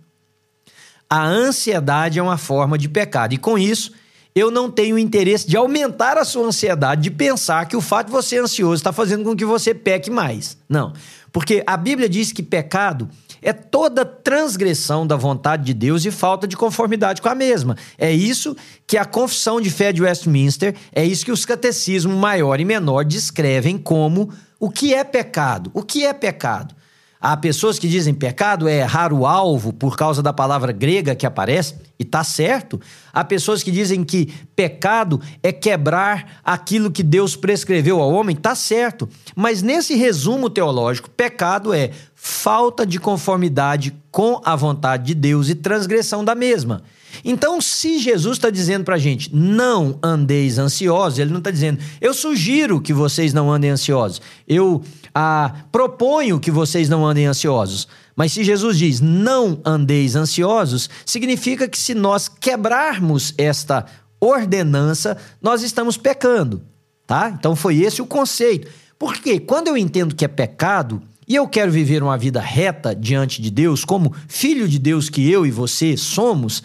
A 1.09 1.25
ansiedade 1.25 2.19
é 2.19 2.23
uma 2.23 2.37
forma 2.37 2.77
de 2.77 2.89
pecado. 2.89 3.33
E 3.33 3.37
com 3.37 3.57
isso, 3.57 3.91
eu 4.37 4.51
não 4.51 4.69
tenho 4.69 4.97
interesse 4.97 5.47
de 5.47 5.57
aumentar 5.57 6.17
a 6.17 6.25
sua 6.25 6.45
ansiedade, 6.45 7.01
de 7.01 7.11
pensar 7.11 7.65
que 7.65 7.75
o 7.75 7.81
fato 7.81 8.07
de 8.07 8.11
você 8.11 8.27
ser 8.27 8.43
ansioso 8.43 8.75
está 8.75 8.91
fazendo 8.91 9.23
com 9.23 9.35
que 9.35 9.45
você 9.45 9.73
peque 9.73 10.11
mais. 10.11 10.57
Não. 10.67 10.93
Porque 11.31 11.63
a 11.65 11.77
Bíblia 11.77 12.09
diz 12.09 12.31
que 12.31 12.43
pecado 12.43 13.09
é 13.41 13.53
toda 13.53 14.05
transgressão 14.05 15.05
da 15.05 15.15
vontade 15.15 15.63
de 15.63 15.73
Deus 15.73 16.03
e 16.05 16.11
falta 16.11 16.47
de 16.47 16.57
conformidade 16.57 17.21
com 17.21 17.29
a 17.29 17.35
mesma. 17.35 17.75
É 17.97 18.11
isso 18.11 18.55
que 18.85 18.97
a 18.97 19.05
Confissão 19.05 19.61
de 19.61 19.69
Fé 19.69 19.91
de 19.91 20.01
Westminster, 20.01 20.75
é 20.91 21.05
isso 21.05 21.25
que 21.25 21.31
os 21.31 21.45
catecismos 21.45 22.17
maior 22.17 22.59
e 22.59 22.65
menor 22.65 23.05
descrevem 23.05 23.77
como 23.77 24.31
o 24.59 24.69
que 24.69 24.93
é 24.93 25.03
pecado. 25.03 25.71
O 25.73 25.83
que 25.83 26.05
é 26.05 26.13
pecado? 26.13 26.75
Há 27.19 27.35
pessoas 27.35 27.79
que 27.79 27.87
dizem 27.87 28.13
pecado 28.13 28.67
é 28.67 28.79
errar 28.79 29.11
o 29.11 29.25
alvo 29.25 29.73
por 29.73 29.97
causa 29.97 30.21
da 30.21 30.31
palavra 30.31 30.71
grega 30.71 31.15
que 31.15 31.25
aparece, 31.25 31.75
e 31.99 32.05
tá 32.05 32.23
certo. 32.23 32.79
Há 33.11 33.23
pessoas 33.23 33.63
que 33.63 33.71
dizem 33.71 34.03
que 34.03 34.31
pecado 34.55 35.19
é 35.41 35.51
quebrar 35.51 36.39
aquilo 36.45 36.91
que 36.91 37.01
Deus 37.01 37.35
prescreveu 37.35 37.99
ao 37.99 38.11
homem, 38.11 38.35
tá 38.35 38.53
certo. 38.53 39.09
Mas 39.35 39.63
nesse 39.63 39.95
resumo 39.95 40.49
teológico, 40.49 41.09
pecado 41.09 41.73
é 41.73 41.89
falta 42.13 42.85
de 42.85 42.99
conformidade 42.99 43.95
com 44.11 44.39
a 44.45 44.55
vontade 44.55 45.05
de 45.05 45.15
Deus 45.15 45.49
e 45.49 45.55
transgressão 45.55 46.23
da 46.23 46.35
mesma. 46.35 46.83
Então, 47.23 47.59
se 47.61 47.99
Jesus 47.99 48.37
está 48.37 48.49
dizendo 48.49 48.83
para 48.83 48.95
a 48.95 48.99
gente, 48.99 49.33
não 49.33 49.97
andeis 50.03 50.57
ansiosos, 50.57 51.19
ele 51.19 51.31
não 51.31 51.39
está 51.39 51.51
dizendo, 51.51 51.79
eu 51.99 52.13
sugiro 52.13 52.81
que 52.81 52.93
vocês 52.93 53.33
não 53.33 53.51
andem 53.51 53.69
ansiosos, 53.71 54.21
eu 54.47 54.83
ah, 55.13 55.53
proponho 55.71 56.39
que 56.39 56.51
vocês 56.51 56.89
não 56.89 57.05
andem 57.05 57.25
ansiosos. 57.25 57.87
Mas 58.15 58.31
se 58.31 58.43
Jesus 58.43 58.77
diz, 58.77 58.99
não 58.99 59.59
andeis 59.63 60.15
ansiosos, 60.15 60.89
significa 61.05 61.67
que 61.67 61.77
se 61.77 61.93
nós 61.93 62.27
quebrarmos 62.27 63.33
esta 63.37 63.85
ordenança, 64.19 65.17
nós 65.41 65.61
estamos 65.61 65.97
pecando, 65.97 66.63
tá? 67.05 67.29
Então 67.29 67.55
foi 67.55 67.77
esse 67.77 68.01
o 68.01 68.05
conceito. 68.07 68.67
Porque 68.97 69.39
quando 69.39 69.67
eu 69.67 69.77
entendo 69.77 70.15
que 70.15 70.25
é 70.25 70.27
pecado, 70.27 71.01
e 71.27 71.35
eu 71.35 71.47
quero 71.47 71.71
viver 71.71 72.01
uma 72.01 72.17
vida 72.17 72.39
reta 72.39 72.95
diante 72.95 73.41
de 73.41 73.51
Deus, 73.51 73.83
como 73.83 74.15
filho 74.27 74.67
de 74.67 74.79
Deus 74.79 75.09
que 75.09 75.29
eu 75.29 75.45
e 75.45 75.51
você 75.51 75.97
somos, 75.97 76.63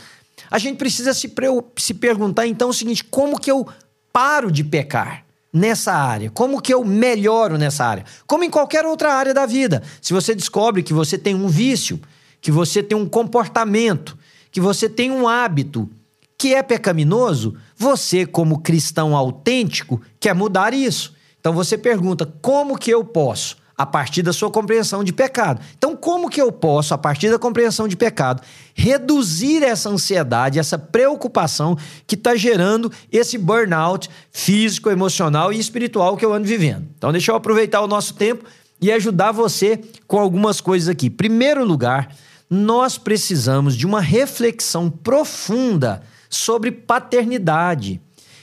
a 0.51 0.59
gente 0.59 0.77
precisa 0.77 1.15
se, 1.15 1.33
se 1.77 1.95
perguntar 1.95 2.47
então 2.47 2.69
o 2.69 2.75
seguinte: 2.75 3.05
como 3.05 3.39
que 3.39 3.51
eu 3.51 3.67
paro 4.13 4.51
de 4.51 4.63
pecar? 4.63 5.25
nessa 5.53 5.93
área? 5.93 6.31
Como 6.31 6.63
que 6.63 6.73
eu 6.73 6.83
melhoro 6.83 7.59
nessa 7.59 7.85
área? 7.85 8.05
Como 8.27 8.43
em 8.43 8.51
qualquer 8.51 8.87
outra 8.87 9.13
área 9.13 9.35
da 9.35 9.45
vida. 9.45 9.83
Se 10.01 10.15
você 10.15 10.35
descobre 10.35 10.83
que 10.83 10.95
você 10.95 11.19
tem 11.19 11.35
um 11.35 11.47
vício, 11.47 12.01
que 12.41 12.51
você 12.51 12.83
tem 12.83 12.97
um 12.97 13.07
comportamento, 13.07 14.17
que 14.51 14.61
você 14.61 14.89
tem 14.89 15.11
um 15.11 15.29
hábito 15.29 15.91
que 16.39 16.55
é 16.55 16.63
pecaminoso, 16.63 17.57
você, 17.77 18.27
como 18.27 18.61
cristão 18.61 19.17
autêntico, 19.17 20.01
quer 20.19 20.35
mudar 20.35 20.75
isso. 20.75 21.15
Então 21.39 21.53
você 21.53 21.79
pergunta: 21.79 22.27
como 22.41 22.79
que 22.79 22.91
eu 22.91 23.05
posso? 23.05 23.57
A 23.77 23.87
partir 23.87 24.23
da 24.23 24.33
sua 24.33 24.51
compreensão 24.51 25.03
de 25.03 25.13
pecado. 25.13 25.61
Então, 25.77 25.97
como 25.97 26.29
que 26.29 26.41
eu 26.41 26.53
posso, 26.53 26.95
a 26.95 26.99
partir 26.99 27.31
da 27.31 27.39
compreensão 27.39 27.89
de 27.89 27.97
pecado, 27.97 28.43
reduzir 28.75 29.63
essa 29.63 29.89
ansiedade, 29.89 30.59
essa 30.59 30.79
preocupação 30.79 31.77
que 32.07 32.15
está 32.15 32.37
gerando 32.37 32.93
esse 33.11 33.39
burnout 33.39 34.09
físico, 34.31 34.91
emocional 34.91 35.53
e 35.53 35.59
espiritual 35.59 36.17
que 36.17 36.25
eu 36.25 36.33
ando 36.33 36.47
vivendo? 36.47 36.87
Então, 36.97 37.13
deixa 37.13 37.33
eu 37.33 37.37
aproveitar 37.37 37.81
o 37.81 37.89
nosso 37.89 38.15
tempo 38.15 38.45
e 38.81 38.91
ajudar 38.91 39.33
você 39.33 39.81
com 40.07 40.19
algumas 40.19 40.61
coisas 40.61 40.89
aqui. 40.89 41.09
Primeiro 41.09 41.65
lugar, 41.65 42.15
nós 42.51 42.99
precisamos 42.99 43.77
de 43.77 43.87
uma 43.87 44.01
reflexão 44.01 44.91
profunda 44.91 46.03
sobre 46.29 46.71
paternidade. 46.71 48.01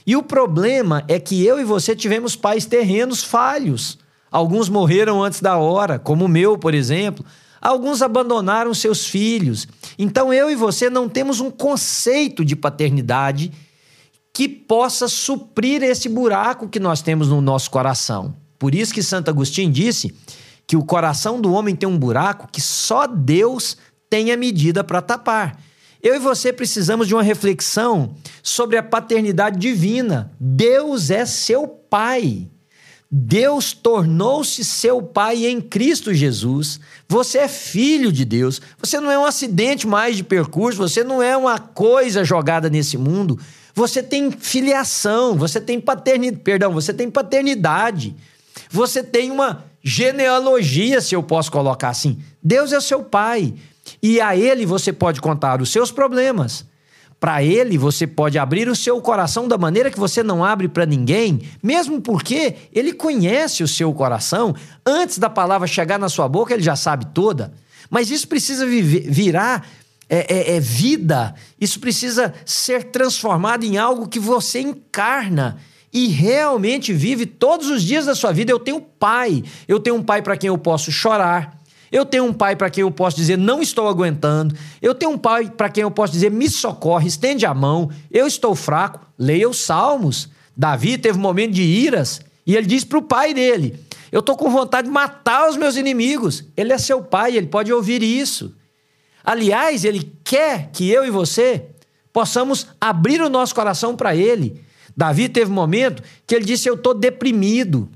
E 0.08 0.16
o 0.16 0.24
problema 0.24 1.04
é 1.08 1.20
que 1.20 1.46
eu 1.46 1.60
e 1.60 1.64
você 1.64 1.96
tivemos 1.96 2.36
pais 2.36 2.66
terrenos 2.66 3.24
falhos. 3.24 4.00
Alguns 4.32 4.70
morreram 4.70 5.24
antes 5.24 5.42
da 5.42 5.58
hora, 5.58 5.98
como 5.98 6.26
o 6.26 6.30
meu, 6.30 6.58
por 6.58 6.74
exemplo. 6.74 7.26
Alguns 7.62 8.02
abandonaram 8.02 8.74
seus 8.74 9.06
filhos. 9.06 9.68
Então 9.98 10.34
eu 10.34 10.50
e 10.50 10.56
você 10.56 10.90
não 10.90 11.10
temos 11.10 11.40
um 11.40 11.52
conceito 11.52 12.46
de 12.46 12.56
paternidade 12.56 13.52
que 14.34 14.48
possa 14.48 15.08
suprir 15.08 15.84
esse 15.84 16.08
buraco 16.08 16.70
que 16.70 16.80
nós 16.80 17.02
temos 17.02 17.28
no 17.28 17.42
nosso 17.42 17.70
coração. 17.70 18.36
Por 18.58 18.76
isso 18.76 18.94
que 18.94 19.04
Santo 19.04 19.30
Agostinho 19.30 19.72
disse 19.72 20.16
que 20.68 20.78
o 20.78 20.86
coração 20.86 21.42
do 21.42 21.52
homem 21.52 21.76
tem 21.76 21.90
um 21.90 21.98
buraco 21.98 22.48
que 22.52 22.62
só 22.62 23.08
Deus 23.08 23.76
tem 24.10 24.32
a 24.32 24.38
medida 24.38 24.84
para 24.84 25.02
tapar. 25.02 25.60
Eu 26.02 26.16
e 26.16 26.20
você 26.20 26.54
precisamos 26.54 27.08
de 27.08 27.14
uma 27.14 27.24
reflexão 27.24 28.16
sobre 28.42 28.78
a 28.78 28.84
paternidade 28.84 29.60
divina. 29.60 30.32
Deus 30.40 31.10
é 31.10 31.26
seu 31.26 31.68
pai. 31.68 32.48
Deus 33.12 33.74
tornou-se 33.74 34.64
seu 34.64 35.02
pai 35.02 35.48
em 35.48 35.60
Cristo 35.60 36.14
Jesus. 36.14 36.80
Você 37.08 37.40
é 37.40 37.48
filho 37.48 38.12
de 38.12 38.24
Deus. 38.24 38.62
Você 38.80 39.00
não 39.00 39.10
é 39.10 39.18
um 39.18 39.26
acidente 39.26 39.88
mais 39.88 40.16
de 40.16 40.24
percurso, 40.24 40.78
você 40.78 41.04
não 41.04 41.22
é 41.22 41.36
uma 41.36 41.58
coisa 41.58 42.24
jogada 42.24 42.70
nesse 42.70 42.98
mundo. 42.98 43.40
Você 43.74 44.04
tem 44.04 44.30
filiação, 44.30 45.36
você 45.36 45.60
tem 45.60 45.80
paternidade, 45.80 46.44
perdão, 46.44 46.72
você 46.72 46.94
tem 46.94 47.10
paternidade. 47.10 48.16
Você 48.70 49.02
tem 49.02 49.32
uma 49.32 49.66
genealogia, 49.82 51.02
se 51.02 51.16
eu 51.16 51.24
posso 51.24 51.52
colocar 51.52 51.90
assim. 51.90 52.20
Deus 52.44 52.74
é 52.74 52.80
seu 52.80 53.04
pai. 53.04 53.56
E 54.04 54.22
a 54.22 54.36
ele 54.36 54.68
você 54.68 54.94
pode 54.94 55.20
contar 55.20 55.62
os 55.62 55.72
seus 55.72 55.92
problemas. 55.92 56.64
Para 57.20 57.44
ele, 57.44 57.78
você 57.78 58.08
pode 58.08 58.40
abrir 58.40 58.70
o 58.70 58.76
seu 58.76 59.02
coração 59.02 59.48
da 59.48 59.58
maneira 59.58 59.92
que 59.92 60.00
você 60.00 60.24
não 60.24 60.44
abre 60.44 60.70
para 60.70 60.86
ninguém, 60.86 61.42
mesmo 61.62 62.00
porque 62.00 62.56
ele 62.72 62.94
conhece 62.94 63.62
o 63.62 63.68
seu 63.68 63.94
coração. 63.94 64.56
Antes 64.86 65.18
da 65.18 65.30
palavra 65.30 65.68
chegar 65.68 66.00
na 66.00 66.08
sua 66.08 66.30
boca, 66.30 66.54
ele 66.54 66.64
já 66.64 66.78
sabe 66.78 67.08
toda. 67.08 67.52
Mas 67.90 68.10
isso 68.10 68.28
precisa 68.28 68.66
virar 68.66 69.68
é, 70.10 70.54
é, 70.54 70.56
é 70.56 70.60
vida, 70.60 71.36
isso 71.60 71.80
precisa 71.80 72.34
ser 72.46 72.86
transformado 72.86 73.64
em 73.64 73.78
algo 73.78 74.08
que 74.08 74.20
você 74.20 74.62
encarna 74.62 75.58
e 75.92 76.08
realmente 76.08 76.94
vive 76.94 77.26
todos 77.26 77.70
os 77.70 77.84
dias 77.84 78.06
da 78.06 78.16
sua 78.16 78.32
vida. 78.32 78.52
Eu 78.52 78.60
tenho 78.60 78.80
pai, 78.80 79.44
eu 79.68 79.80
tenho 79.80 79.98
um 79.98 80.04
pai 80.04 80.22
para 80.22 80.38
quem 80.38 80.48
eu 80.48 80.58
posso 80.58 80.92
chorar. 80.92 81.59
Eu 81.92 82.06
tenho 82.06 82.26
um 82.26 82.34
pai 82.34 82.56
para 82.56 82.70
quem 82.70 82.82
eu 82.82 82.92
posso 82.92 83.18
dizer 83.18 83.38
não 83.38 83.62
estou 83.62 83.88
aguentando. 83.88 84.56
Eu 84.82 84.94
tenho 84.94 85.12
um 85.12 85.18
pai 85.18 85.50
para 85.50 85.70
quem 85.70 85.82
eu 85.82 85.92
posso 85.92 86.14
dizer 86.14 86.30
me 86.30 86.50
socorre, 86.50 87.08
estende 87.08 87.46
a 87.46 87.54
mão. 87.54 87.90
Eu 88.12 88.28
estou 88.28 88.56
fraco. 88.56 89.06
Leia 89.18 89.50
os 89.50 89.60
Salmos. 89.60 90.30
Davi 90.56 90.98
teve 90.98 91.18
um 91.18 91.22
momento 91.22 91.54
de 91.54 91.62
iras 91.62 92.22
e 92.46 92.56
ele 92.56 92.68
disse 92.68 92.86
para 92.86 92.98
o 92.98 93.04
pai 93.04 93.34
dele: 93.34 93.80
Eu 94.12 94.20
estou 94.20 94.36
com 94.36 94.50
vontade 94.50 94.88
de 94.88 94.94
matar 94.94 95.50
os 95.50 95.58
meus 95.58 95.76
inimigos. 95.76 96.44
Ele 96.56 96.74
é 96.74 96.78
seu 96.78 97.02
pai, 97.02 97.38
ele 97.38 97.48
pode 97.48 97.72
ouvir 97.72 98.04
isso. 98.04 98.56
Aliás, 99.24 99.84
ele 99.84 100.12
quer 100.24 100.70
que 100.72 100.90
eu 100.90 101.06
e 101.06 101.10
você 101.10 101.66
possamos 102.12 102.68
abrir 102.80 103.22
o 103.22 103.30
nosso 103.30 103.54
coração 103.54 103.96
para 103.96 104.16
ele. 104.16 104.62
Davi 104.96 105.30
teve 105.30 105.52
um 105.52 105.54
momento 105.54 106.04
que 106.26 106.36
ele 106.36 106.46
disse: 106.46 106.68
Eu 106.68 106.76
estou 106.76 106.94
deprimido. 106.94 107.90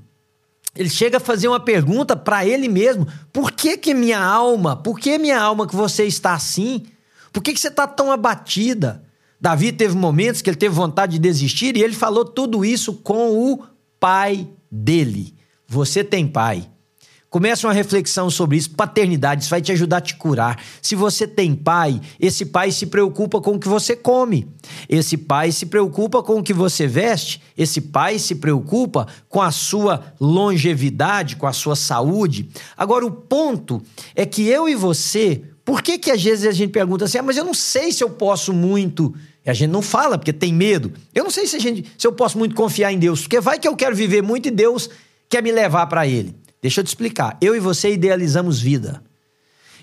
Ele 0.76 0.88
chega 0.88 1.18
a 1.18 1.20
fazer 1.20 1.48
uma 1.48 1.60
pergunta 1.60 2.16
para 2.16 2.46
ele 2.46 2.68
mesmo: 2.68 3.06
Por 3.32 3.52
que 3.52 3.76
que 3.76 3.94
minha 3.94 4.18
alma, 4.18 4.76
por 4.76 4.98
que 4.98 5.18
minha 5.18 5.40
alma 5.40 5.66
que 5.66 5.76
você 5.76 6.04
está 6.04 6.34
assim? 6.34 6.84
Por 7.32 7.42
que, 7.42 7.52
que 7.52 7.60
você 7.60 7.68
está 7.68 7.86
tão 7.86 8.12
abatida? 8.12 9.04
Davi 9.40 9.72
teve 9.72 9.96
momentos 9.96 10.40
que 10.40 10.48
ele 10.48 10.56
teve 10.56 10.74
vontade 10.74 11.12
de 11.14 11.18
desistir 11.18 11.76
e 11.76 11.82
ele 11.82 11.94
falou 11.94 12.24
tudo 12.24 12.64
isso 12.64 12.94
com 12.94 13.52
o 13.52 13.64
pai 13.98 14.48
dele. 14.70 15.34
Você 15.66 16.04
tem 16.04 16.26
pai. 16.26 16.70
Começa 17.34 17.66
uma 17.66 17.72
reflexão 17.72 18.30
sobre 18.30 18.56
isso, 18.56 18.70
paternidade, 18.70 19.42
isso 19.42 19.50
vai 19.50 19.60
te 19.60 19.72
ajudar 19.72 19.96
a 19.96 20.00
te 20.00 20.14
curar. 20.14 20.62
Se 20.80 20.94
você 20.94 21.26
tem 21.26 21.52
pai, 21.52 22.00
esse 22.20 22.46
pai 22.46 22.70
se 22.70 22.86
preocupa 22.86 23.40
com 23.40 23.56
o 23.56 23.58
que 23.58 23.66
você 23.66 23.96
come. 23.96 24.46
Esse 24.88 25.16
pai 25.16 25.50
se 25.50 25.66
preocupa 25.66 26.22
com 26.22 26.38
o 26.38 26.44
que 26.44 26.52
você 26.52 26.86
veste. 26.86 27.42
Esse 27.58 27.80
pai 27.80 28.20
se 28.20 28.36
preocupa 28.36 29.08
com 29.28 29.42
a 29.42 29.50
sua 29.50 30.14
longevidade, 30.20 31.34
com 31.34 31.48
a 31.48 31.52
sua 31.52 31.74
saúde. 31.74 32.48
Agora, 32.76 33.04
o 33.04 33.10
ponto 33.10 33.82
é 34.14 34.24
que 34.24 34.46
eu 34.46 34.68
e 34.68 34.76
você, 34.76 35.42
por 35.64 35.82
que 35.82 35.98
que 35.98 36.12
às 36.12 36.22
vezes 36.22 36.46
a 36.46 36.52
gente 36.52 36.70
pergunta 36.70 37.06
assim, 37.06 37.18
ah, 37.18 37.22
mas 37.24 37.36
eu 37.36 37.44
não 37.44 37.52
sei 37.52 37.90
se 37.90 38.04
eu 38.04 38.10
posso 38.10 38.52
muito... 38.52 39.12
E 39.44 39.50
a 39.50 39.54
gente 39.54 39.72
não 39.72 39.82
fala 39.82 40.16
porque 40.16 40.32
tem 40.32 40.54
medo. 40.54 40.92
Eu 41.12 41.24
não 41.24 41.32
sei 41.32 41.48
se, 41.48 41.58
gente, 41.58 41.84
se 41.98 42.06
eu 42.06 42.12
posso 42.12 42.38
muito 42.38 42.54
confiar 42.54 42.92
em 42.92 42.98
Deus, 43.00 43.22
porque 43.22 43.40
vai 43.40 43.58
que 43.58 43.66
eu 43.66 43.74
quero 43.74 43.96
viver 43.96 44.22
muito 44.22 44.46
e 44.46 44.52
Deus 44.52 44.88
quer 45.28 45.42
me 45.42 45.50
levar 45.50 45.88
para 45.88 46.06
Ele. 46.06 46.43
Deixa 46.64 46.80
eu 46.80 46.84
te 46.84 46.86
explicar. 46.86 47.36
Eu 47.42 47.54
e 47.54 47.60
você 47.60 47.92
idealizamos 47.92 48.58
vida. 48.58 49.02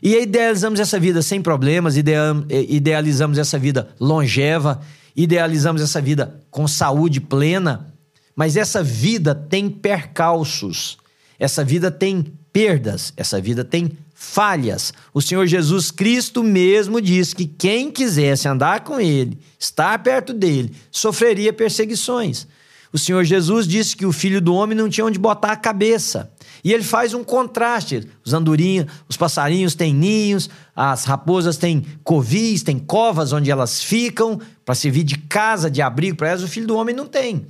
E 0.02 0.16
idealizamos 0.16 0.80
essa 0.80 1.00
vida 1.00 1.22
sem 1.22 1.40
problemas, 1.40 1.96
idealizamos 1.96 3.38
essa 3.38 3.60
vida 3.60 3.90
longeva, 4.00 4.82
idealizamos 5.16 5.80
essa 5.80 6.02
vida 6.02 6.42
com 6.50 6.68
saúde 6.68 7.22
plena. 7.22 7.94
Mas 8.36 8.58
essa 8.58 8.82
vida 8.82 9.36
tem 9.36 9.70
percalços, 9.70 10.98
essa 11.38 11.64
vida 11.64 11.92
tem 11.92 12.34
perdas, 12.52 13.14
essa 13.16 13.40
vida 13.40 13.64
tem 13.64 13.92
falhas. 14.16 14.92
O 15.14 15.22
Senhor 15.22 15.46
Jesus 15.46 15.92
Cristo 15.92 16.42
mesmo 16.42 17.00
diz 17.00 17.32
que 17.32 17.46
quem 17.46 17.92
quisesse 17.92 18.48
andar 18.48 18.80
com 18.80 19.00
Ele, 19.00 19.38
estar 19.60 20.00
perto 20.00 20.34
dele, 20.34 20.74
sofreria 20.90 21.54
perseguições. 21.54 22.48
O 22.92 22.98
Senhor 22.98 23.24
Jesus 23.24 23.68
disse 23.68 23.96
que 23.96 24.06
o 24.06 24.12
filho 24.12 24.42
do 24.42 24.56
homem 24.56 24.76
não 24.76 24.90
tinha 24.90 25.06
onde 25.06 25.20
botar 25.20 25.52
a 25.52 25.56
cabeça. 25.56 26.32
E 26.64 26.72
ele 26.74 26.84
faz 26.84 27.14
um 27.14 27.24
contraste. 27.24 28.08
Os 28.24 28.34
andorinhos, 28.34 28.92
os 29.10 29.18
passarinhos 29.18 29.76
têm 29.76 29.94
ninhos, 29.94 30.50
as 30.76 31.06
raposas 31.06 31.58
têm 31.58 31.86
covis, 32.04 32.64
têm 32.64 32.78
covas 32.78 33.34
onde 33.34 33.50
elas 33.50 33.84
ficam 33.84 34.40
para 34.64 34.76
servir 34.76 35.04
de 35.04 35.18
casa, 35.18 35.72
de 35.72 35.82
abrigo 35.82 36.18
para 36.18 36.30
elas. 36.30 36.44
O 36.44 36.48
filho 36.48 36.68
do 36.68 36.76
homem 36.76 36.96
não 36.96 37.08
tem. 37.08 37.46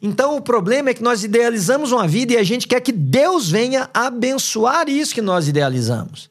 Então 0.00 0.36
o 0.36 0.40
problema 0.40 0.90
é 0.90 0.94
que 0.94 1.02
nós 1.02 1.22
idealizamos 1.22 1.92
uma 1.92 2.08
vida 2.08 2.32
e 2.32 2.36
a 2.36 2.42
gente 2.42 2.66
quer 2.66 2.80
que 2.80 2.92
Deus 2.92 3.48
venha 3.48 3.88
abençoar 3.94 4.88
isso 4.88 5.14
que 5.14 5.22
nós 5.22 5.46
idealizamos. 5.46 6.28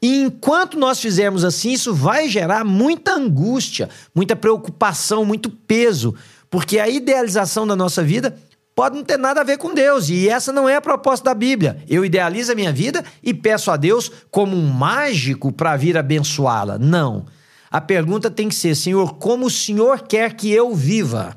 E 0.00 0.20
enquanto 0.20 0.78
nós 0.78 1.00
fizermos 1.00 1.44
assim, 1.44 1.72
isso 1.72 1.94
vai 1.94 2.28
gerar 2.28 2.62
muita 2.62 3.14
angústia, 3.14 3.88
muita 4.14 4.36
preocupação, 4.36 5.24
muito 5.24 5.48
peso, 5.48 6.14
porque 6.50 6.78
a 6.78 6.88
idealização 6.88 7.66
da 7.66 7.74
nossa 7.74 8.02
vida 8.02 8.36
pode 8.74 8.96
não 8.96 9.04
ter 9.04 9.18
nada 9.18 9.40
a 9.40 9.44
ver 9.44 9.58
com 9.58 9.72
Deus. 9.72 10.08
E 10.08 10.28
essa 10.28 10.52
não 10.52 10.68
é 10.68 10.76
a 10.76 10.80
proposta 10.80 11.26
da 11.26 11.34
Bíblia. 11.34 11.82
Eu 11.88 12.04
idealizo 12.04 12.52
a 12.52 12.54
minha 12.54 12.72
vida 12.72 13.04
e 13.22 13.32
peço 13.32 13.70
a 13.70 13.76
Deus 13.76 14.10
como 14.30 14.56
um 14.56 14.66
mágico 14.66 15.52
para 15.52 15.76
vir 15.76 15.96
abençoá-la. 15.96 16.78
Não. 16.78 17.26
A 17.70 17.80
pergunta 17.80 18.30
tem 18.30 18.48
que 18.48 18.54
ser: 18.54 18.74
Senhor, 18.74 19.14
como 19.14 19.46
o 19.46 19.50
Senhor 19.50 20.02
quer 20.02 20.34
que 20.34 20.50
eu 20.50 20.74
viva? 20.74 21.36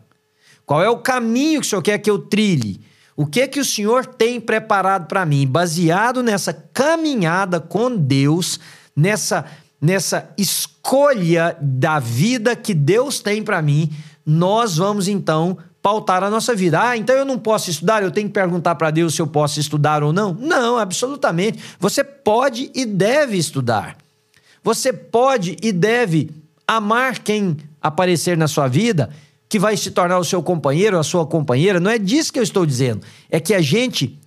Qual 0.65 0.84
é 0.84 0.89
o 0.89 1.00
caminho 1.00 1.62
que 1.62 1.67
o 1.67 1.69
Senhor 1.69 1.82
quer 1.82 1.97
que 1.97 2.10
eu 2.10 2.19
trilhe? 2.19 2.82
O 3.15 3.26
que 3.26 3.41
é 3.41 3.47
que 3.47 3.60
o 3.60 3.65
Senhor 3.65 4.06
tem 4.06 4.39
preparado 4.39 5.08
para 5.08 5.26
mim? 5.26 5.47
Baseado 5.47 6.21
nessa 6.21 6.54
caminhada 6.54 7.60
com 7.60 7.95
Deus, 7.95 8.60
nessa 8.95 9.45
nessa 9.80 10.34
escolha 10.38 11.56
da 11.62 12.00
vida 12.00 12.56
que 12.56 12.73
Deus 12.73 13.19
tem 13.19 13.43
para 13.43 13.62
mim, 13.62 13.91
nós 14.26 14.78
vamos 14.78 15.08
então 15.08 15.58
pautar 15.88 16.21
a 16.21 16.30
nossa 16.30 16.54
vida. 16.54 16.82
Ah, 16.82 16.97
então 16.97 17.15
eu 17.15 17.23
não 17.23 17.39
posso 17.39 17.69
estudar, 17.69 18.04
eu 18.04 18.12
tenho 18.12 18.28
que 18.28 18.34
perguntar 18.34 18.76
para 18.76 18.91
Deus 18.91 19.15
se 19.15 19.21
eu 19.21 19.28
posso 19.28 19.58
estudar 19.58 20.04
ou 20.04 20.12
não? 20.12 20.34
Não, 20.34 20.78
absolutamente. 20.78 21.60
Você 21.80 22.04
pode 22.04 22.69
e 22.76 22.86
deve 22.86 23.38
estudar. 23.38 23.95
Você 24.62 24.91
pode 24.91 25.56
e 25.63 25.71
deve 25.71 26.30
amar 26.67 27.19
quem 27.19 27.56
aparecer 27.82 28.36
na 28.36 28.50
sua 28.50 28.67
vida, 28.67 29.10
que 29.47 29.58
vai 29.58 29.78
se 29.78 29.91
tornar 29.91 30.19
o 30.19 30.26
seu 30.26 30.43
companheiro, 30.43 31.00
a 31.00 31.04
sua 31.04 31.26
companheira. 31.26 31.80
Não 31.80 31.89
é 31.89 31.97
disso 31.97 32.34
que 32.34 32.39
eu 32.39 32.43
estou 32.43 32.65
dizendo. 32.65 33.02
É 33.32 33.39
que 33.39 33.54
a 33.54 33.62
gente 33.62 34.19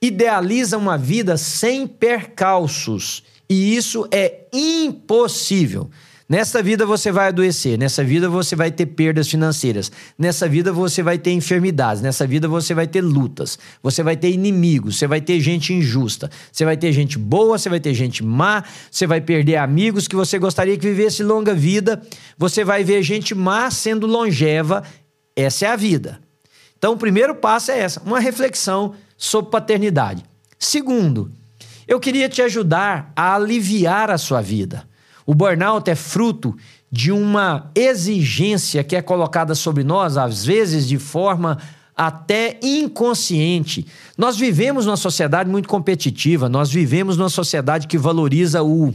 idealiza 0.00 0.78
uma 0.78 0.96
vida 0.96 1.36
sem 1.36 1.84
percalços. 1.84 3.24
E 3.50 3.74
isso 3.74 4.06
é 4.12 4.46
impossível. 4.52 5.90
Nessa 6.28 6.62
vida 6.62 6.84
você 6.84 7.10
vai 7.10 7.28
adoecer, 7.28 7.78
nessa 7.78 8.04
vida 8.04 8.28
você 8.28 8.54
vai 8.54 8.70
ter 8.70 8.84
perdas 8.84 9.28
financeiras, 9.28 9.90
nessa 10.18 10.46
vida 10.46 10.70
você 10.70 11.02
vai 11.02 11.16
ter 11.16 11.30
enfermidades, 11.30 12.02
nessa 12.02 12.26
vida 12.26 12.46
você 12.46 12.74
vai 12.74 12.86
ter 12.86 13.00
lutas, 13.00 13.58
você 13.82 14.02
vai 14.02 14.14
ter 14.14 14.30
inimigos, 14.30 14.98
você 14.98 15.06
vai 15.06 15.22
ter 15.22 15.40
gente 15.40 15.72
injusta, 15.72 16.30
você 16.52 16.66
vai 16.66 16.76
ter 16.76 16.92
gente 16.92 17.16
boa, 17.16 17.56
você 17.56 17.70
vai 17.70 17.80
ter 17.80 17.94
gente 17.94 18.22
má, 18.22 18.62
você 18.90 19.06
vai 19.06 19.22
perder 19.22 19.56
amigos 19.56 20.06
que 20.06 20.14
você 20.14 20.38
gostaria 20.38 20.76
que 20.76 20.86
vivesse 20.86 21.22
longa 21.22 21.54
vida, 21.54 22.02
você 22.36 22.62
vai 22.62 22.84
ver 22.84 23.02
gente 23.02 23.34
má 23.34 23.70
sendo 23.70 24.06
longeva. 24.06 24.82
Essa 25.34 25.64
é 25.64 25.68
a 25.70 25.76
vida. 25.76 26.20
Então, 26.76 26.92
o 26.92 26.98
primeiro 26.98 27.34
passo 27.34 27.70
é 27.70 27.78
essa, 27.78 28.02
uma 28.04 28.20
reflexão 28.20 28.94
sobre 29.16 29.50
paternidade. 29.50 30.22
Segundo, 30.58 31.32
eu 31.86 31.98
queria 31.98 32.28
te 32.28 32.42
ajudar 32.42 33.12
a 33.16 33.34
aliviar 33.34 34.10
a 34.10 34.18
sua 34.18 34.42
vida. 34.42 34.87
O 35.28 35.34
burnout 35.34 35.90
é 35.90 35.94
fruto 35.94 36.56
de 36.90 37.12
uma 37.12 37.70
exigência 37.74 38.82
que 38.82 38.96
é 38.96 39.02
colocada 39.02 39.54
sobre 39.54 39.84
nós, 39.84 40.16
às 40.16 40.42
vezes 40.42 40.88
de 40.88 40.98
forma 40.98 41.58
até 41.94 42.58
inconsciente. 42.62 43.86
Nós 44.16 44.38
vivemos 44.38 44.86
numa 44.86 44.96
sociedade 44.96 45.50
muito 45.50 45.68
competitiva, 45.68 46.48
nós 46.48 46.70
vivemos 46.70 47.18
numa 47.18 47.28
sociedade 47.28 47.86
que 47.86 47.98
valoriza 47.98 48.62
o 48.62 48.94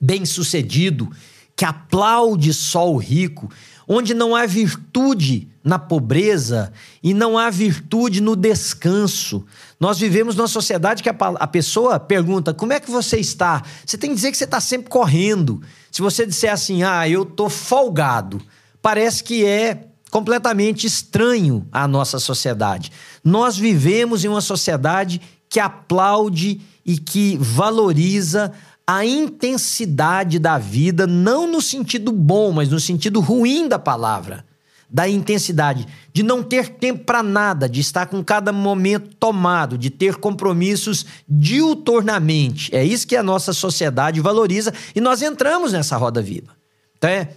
bem-sucedido, 0.00 1.10
que 1.56 1.64
aplaude 1.64 2.54
só 2.54 2.88
o 2.88 2.96
rico, 2.96 3.50
onde 3.88 4.14
não 4.14 4.34
há 4.34 4.46
virtude 4.46 5.48
na 5.64 5.78
pobreza 5.78 6.72
e 7.02 7.14
não 7.14 7.38
há 7.38 7.48
virtude 7.50 8.20
no 8.20 8.34
descanso. 8.34 9.44
Nós 9.78 9.98
vivemos 9.98 10.34
numa 10.34 10.48
sociedade 10.48 11.02
que 11.02 11.08
a, 11.08 11.14
a 11.18 11.46
pessoa 11.46 12.00
pergunta: 12.00 12.52
como 12.52 12.72
é 12.72 12.80
que 12.80 12.90
você 12.90 13.18
está? 13.18 13.62
Você 13.84 13.96
tem 13.96 14.10
que 14.10 14.16
dizer 14.16 14.30
que 14.30 14.36
você 14.36 14.44
está 14.44 14.60
sempre 14.60 14.88
correndo. 14.88 15.62
Se 15.90 16.02
você 16.02 16.26
disser 16.26 16.52
assim, 16.52 16.82
ah, 16.82 17.08
eu 17.08 17.22
estou 17.22 17.50
folgado, 17.50 18.40
parece 18.80 19.22
que 19.22 19.44
é 19.44 19.88
completamente 20.10 20.86
estranho 20.86 21.66
à 21.72 21.86
nossa 21.88 22.18
sociedade. 22.18 22.92
Nós 23.24 23.56
vivemos 23.56 24.24
em 24.24 24.28
uma 24.28 24.40
sociedade 24.40 25.20
que 25.48 25.60
aplaude 25.60 26.60
e 26.84 26.98
que 26.98 27.36
valoriza 27.40 28.52
a 28.86 29.04
intensidade 29.04 30.38
da 30.38 30.58
vida, 30.58 31.06
não 31.06 31.46
no 31.46 31.60
sentido 31.60 32.12
bom, 32.12 32.52
mas 32.52 32.68
no 32.68 32.80
sentido 32.80 33.20
ruim 33.20 33.68
da 33.68 33.78
palavra. 33.78 34.44
Da 34.90 35.08
intensidade, 35.08 35.86
de 36.12 36.22
não 36.22 36.42
ter 36.42 36.68
tempo 36.68 37.04
para 37.04 37.22
nada, 37.22 37.66
de 37.66 37.80
estar 37.80 38.04
com 38.06 38.22
cada 38.22 38.52
momento 38.52 39.16
tomado, 39.16 39.78
de 39.78 39.88
ter 39.88 40.16
compromissos 40.16 41.06
diuturnamente. 41.26 42.74
É 42.74 42.84
isso 42.84 43.06
que 43.06 43.16
a 43.16 43.22
nossa 43.22 43.54
sociedade 43.54 44.20
valoriza 44.20 44.74
e 44.94 45.00
nós 45.00 45.22
entramos 45.22 45.72
nessa 45.72 45.96
roda 45.96 46.20
viva. 46.20 46.52
Então 46.98 47.08
é, 47.08 47.30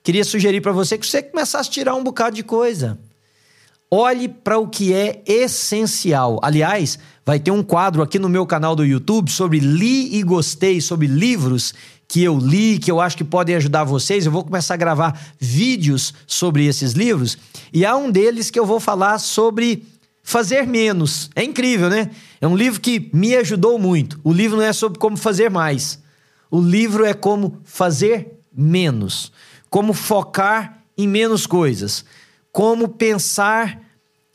queria 0.00 0.24
sugerir 0.24 0.60
para 0.60 0.70
você 0.70 0.96
que 0.96 1.04
você 1.04 1.20
começasse 1.20 1.68
a 1.68 1.72
tirar 1.72 1.96
um 1.96 2.04
bocado 2.04 2.36
de 2.36 2.44
coisa. 2.44 2.96
Olhe 3.94 4.26
para 4.26 4.58
o 4.58 4.68
que 4.68 4.94
é 4.94 5.22
essencial. 5.26 6.40
Aliás, 6.42 6.98
vai 7.26 7.38
ter 7.38 7.50
um 7.50 7.62
quadro 7.62 8.00
aqui 8.00 8.18
no 8.18 8.26
meu 8.26 8.46
canal 8.46 8.74
do 8.74 8.86
YouTube 8.86 9.30
sobre 9.30 9.58
li 9.58 10.16
e 10.16 10.22
gostei, 10.22 10.80
sobre 10.80 11.06
livros 11.06 11.74
que 12.08 12.24
eu 12.24 12.38
li, 12.38 12.78
que 12.78 12.90
eu 12.90 13.02
acho 13.02 13.18
que 13.18 13.22
podem 13.22 13.54
ajudar 13.54 13.84
vocês. 13.84 14.24
Eu 14.24 14.32
vou 14.32 14.44
começar 14.44 14.72
a 14.72 14.78
gravar 14.78 15.20
vídeos 15.38 16.14
sobre 16.26 16.64
esses 16.64 16.92
livros 16.92 17.36
e 17.70 17.84
há 17.84 17.94
um 17.94 18.10
deles 18.10 18.50
que 18.50 18.58
eu 18.58 18.64
vou 18.64 18.80
falar 18.80 19.18
sobre 19.18 19.84
fazer 20.22 20.66
menos. 20.66 21.28
É 21.36 21.44
incrível, 21.44 21.90
né? 21.90 22.10
É 22.40 22.48
um 22.48 22.56
livro 22.56 22.80
que 22.80 23.10
me 23.12 23.36
ajudou 23.36 23.78
muito. 23.78 24.18
O 24.24 24.32
livro 24.32 24.56
não 24.56 24.64
é 24.64 24.72
sobre 24.72 24.98
como 24.98 25.18
fazer 25.18 25.50
mais. 25.50 26.02
O 26.50 26.62
livro 26.62 27.04
é 27.04 27.12
como 27.12 27.58
fazer 27.62 28.40
menos, 28.56 29.30
como 29.68 29.92
focar 29.92 30.78
em 30.96 31.06
menos 31.06 31.46
coisas, 31.46 32.06
como 32.52 32.86
pensar 32.86 33.80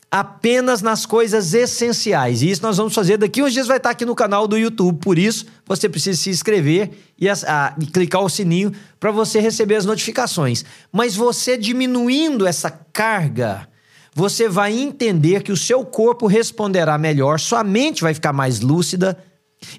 apenas 0.10 0.82
nas 0.82 1.06
coisas 1.06 1.54
essenciais. 1.54 2.42
E 2.42 2.50
isso 2.50 2.62
nós 2.64 2.78
vamos 2.78 2.96
fazer 2.96 3.18
daqui 3.18 3.44
uns 3.44 3.54
dias 3.54 3.68
vai 3.68 3.78
estar 3.78 3.92
aqui 3.92 4.06
no 4.06 4.16
canal 4.16 4.48
do 4.48 4.58
YouTube. 4.58 5.00
Por 5.00 5.20
isso, 5.20 5.46
você 5.66 5.88
precisa 5.88 6.20
se 6.20 6.30
inscrever 6.30 6.92
e, 7.20 7.30
a, 7.30 7.76
e 7.80 7.86
clicar 7.86 8.24
o 8.24 8.30
sininho 8.30 8.72
para 9.00 9.12
você 9.12 9.40
receber 9.40 9.76
as 9.76 9.86
notificações. 9.86 10.66
Mas 10.92 11.16
você 11.16 11.58
diminuindo 11.58 12.48
essa 12.48 12.72
carga, 12.72 13.68
você 14.16 14.50
vai 14.50 14.74
entender 14.78 15.44
que 15.44 15.52
o 15.52 15.58
seu 15.58 15.86
corpo 15.86 16.26
responderá 16.26 16.98
melhor, 16.98 17.40
sua 17.40 17.64
mente 17.64 18.02
vai 18.02 18.14
ficar 18.14 18.34
mais 18.34 18.62
lúcida 18.62 19.18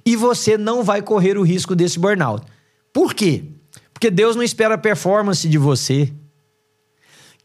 e 0.04 0.14
você 0.14 0.58
não 0.58 0.84
vai 0.84 1.02
correr 1.02 1.38
o 1.38 1.42
risco 1.42 1.74
desse 1.74 1.98
burnout. 1.98 2.44
Por 2.92 3.14
quê? 3.14 3.44
Porque 3.92 4.10
Deus 4.10 4.36
não 4.36 4.42
espera 4.42 4.78
performance 4.78 5.48
de 5.48 5.58
você. 5.58 6.12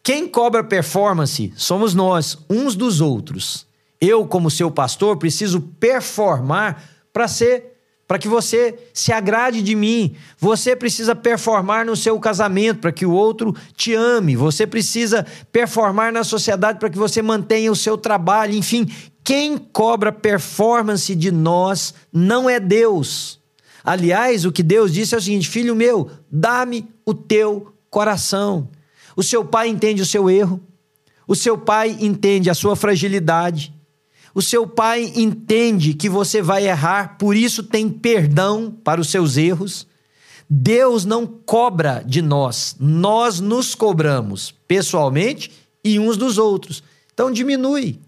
Quem 0.04 0.28
cobra 0.28 0.62
performance 0.62 1.54
somos 1.56 1.94
nós, 1.94 2.38
uns 2.50 2.76
dos 2.76 3.00
outros. 3.00 3.66
Eu, 4.02 4.28
como 4.28 4.52
seu 4.52 4.70
pastor, 4.70 5.16
preciso 5.16 5.62
performar 5.62 6.84
para 7.14 7.26
ser 7.26 7.70
para 8.06 8.20
que 8.20 8.28
você 8.28 8.78
se 8.94 9.14
agrade 9.14 9.62
de 9.62 9.74
mim. 9.76 10.16
Você 10.38 10.76
precisa 10.76 11.16
performar 11.16 11.86
no 11.86 11.96
seu 11.96 12.20
casamento 12.20 12.82
para 12.82 12.92
que 12.92 13.06
o 13.06 13.14
outro 13.14 13.56
te 13.78 13.94
ame. 13.94 14.36
Você 14.36 14.68
precisa 14.68 15.26
performar 15.54 16.12
na 16.12 16.26
sociedade 16.26 16.80
para 16.80 16.90
que 16.90 16.98
você 16.98 17.22
mantenha 17.22 17.72
o 17.72 17.76
seu 17.76 17.98
trabalho. 17.98 18.54
Enfim, 18.54 18.88
quem 19.24 19.58
cobra 19.58 20.12
performance 20.12 21.16
de 21.16 21.32
nós 21.32 21.94
não 22.12 22.50
é 22.50 22.60
Deus. 22.60 23.40
Aliás, 23.86 24.44
o 24.44 24.52
que 24.52 24.62
Deus 24.62 24.94
disse 24.94 25.16
é 25.16 25.18
o 25.18 25.22
seguinte: 25.22 25.50
Filho 25.50 25.76
meu, 25.76 26.12
dá-me 26.30 26.90
o 27.06 27.14
teu 27.14 27.74
coração. 27.90 28.68
O 29.16 29.24
seu 29.24 29.46
pai 29.46 29.68
entende 29.68 30.02
o 30.02 30.06
seu 30.06 30.30
erro, 30.30 30.62
o 31.28 31.36
seu 31.36 31.58
pai 31.58 31.98
entende 32.00 32.50
a 32.50 32.54
sua 32.54 32.76
fragilidade, 32.76 33.74
o 34.36 34.42
seu 34.42 34.66
pai 34.66 35.12
entende 35.16 35.94
que 35.94 36.10
você 36.10 36.42
vai 36.42 36.68
errar, 36.68 37.18
por 37.18 37.36
isso 37.36 37.64
tem 37.64 37.88
perdão 37.88 38.76
para 38.84 39.00
os 39.00 39.10
seus 39.10 39.38
erros. 39.38 39.88
Deus 40.50 41.06
não 41.06 41.26
cobra 41.26 42.04
de 42.06 42.22
nós, 42.22 42.76
nós 42.80 43.40
nos 43.40 43.76
cobramos 43.76 44.54
pessoalmente 44.68 45.52
e 45.84 46.00
uns 46.00 46.18
dos 46.18 46.38
outros. 46.38 46.84
Então 47.14 47.32
diminui, 47.32 48.00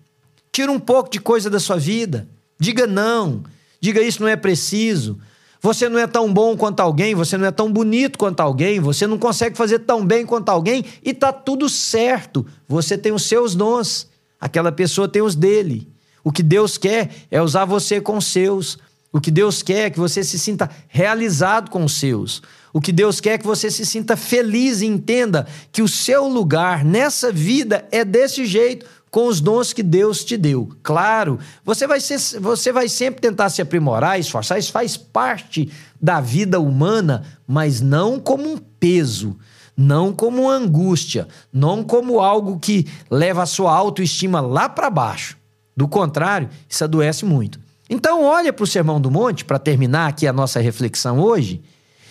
tira 0.52 0.72
um 0.72 0.80
pouco 0.80 1.10
de 1.10 1.20
coisa 1.20 1.50
da 1.50 1.60
sua 1.60 1.78
vida, 1.78 2.28
diga 2.60 2.88
não, 2.88 3.44
diga 3.80 4.02
isso 4.02 4.22
não 4.22 4.28
é 4.28 4.36
preciso. 4.36 5.20
Você 5.62 5.90
não 5.90 5.98
é 5.98 6.08
tão 6.08 6.32
bom 6.32 6.56
quanto 6.56 6.80
alguém, 6.80 7.16
você 7.16 7.38
não 7.38 7.48
é 7.48 7.52
tão 7.52 7.72
bonito 7.72 8.18
quanto 8.20 8.40
alguém, 8.40 8.80
você 8.80 9.08
não 9.08 9.18
consegue 9.18 9.58
fazer 9.58 9.80
tão 9.80 10.06
bem 10.06 10.26
quanto 10.26 10.50
alguém 10.50 10.86
e 11.04 11.14
tá 11.14 11.34
tudo 11.34 11.68
certo. 11.70 12.46
Você 12.68 12.98
tem 12.98 13.12
os 13.12 13.24
seus 13.24 13.56
dons, 13.56 14.08
aquela 14.40 14.72
pessoa 14.72 15.08
tem 15.08 15.22
os 15.22 15.36
dele. 15.36 15.88
O 16.24 16.32
que 16.32 16.44
Deus 16.44 16.78
quer 16.78 17.10
é 17.30 17.42
usar 17.42 17.66
você 17.66 18.02
com 18.02 18.18
os 18.18 18.26
seus. 18.26 18.78
O 19.12 19.22
que 19.22 19.32
Deus 19.32 19.62
quer 19.64 19.86
é 19.86 19.90
que 19.90 20.00
você 20.00 20.24
se 20.24 20.38
sinta 20.38 20.70
realizado 20.88 21.70
com 21.70 21.86
os 21.86 21.94
seus. 21.94 22.42
O 22.74 22.82
que 22.82 22.92
Deus 22.92 23.22
quer 23.22 23.36
é 23.36 23.38
que 23.38 23.46
você 23.46 23.72
se 23.72 23.86
sinta 23.86 24.18
feliz 24.18 24.82
e 24.82 24.86
entenda 24.86 25.48
que 25.72 25.82
o 25.82 25.88
seu 25.88 26.28
lugar 26.28 26.84
nessa 26.84 27.32
vida 27.32 27.88
é 27.92 28.04
desse 28.04 28.46
jeito 28.46 28.86
com 29.16 29.28
os 29.28 29.40
dons 29.40 29.72
que 29.72 29.82
Deus 29.82 30.26
te 30.26 30.36
deu. 30.36 30.68
Claro, 30.84 31.40
você 31.64 31.88
vai, 31.88 32.02
ser, 32.02 32.20
você 32.38 32.74
vai 32.74 32.90
sempre 32.90 33.22
tentar 33.22 33.50
se 33.50 33.62
aprimorar, 33.62 34.20
esforçar, 34.20 34.60
isso 34.60 34.74
faz 34.74 34.98
parte 34.98 35.72
da 36.02 36.20
vida 36.20 36.60
humana, 36.60 37.24
mas 37.48 37.80
não 37.80 38.20
como 38.20 38.46
um 38.46 38.58
peso, 38.58 39.38
não 39.78 40.12
como 40.12 40.42
uma 40.42 40.56
angústia, 40.56 41.30
não 41.54 41.82
como 41.82 42.20
algo 42.20 42.60
que 42.60 42.90
leva 43.10 43.44
a 43.44 43.46
sua 43.46 43.74
autoestima 43.74 44.42
lá 44.42 44.68
para 44.68 44.90
baixo. 44.90 45.38
Do 45.78 45.88
contrário, 45.88 46.50
isso 46.68 46.84
adoece 46.84 47.24
muito. 47.24 47.58
Então, 47.90 48.22
olha 48.22 48.52
para 48.52 48.66
o 48.66 48.68
Sermão 48.68 49.00
do 49.00 49.10
Monte, 49.10 49.46
para 49.46 49.58
terminar 49.58 50.10
aqui 50.10 50.28
a 50.28 50.34
nossa 50.34 50.60
reflexão 50.60 51.22
hoje, 51.22 51.64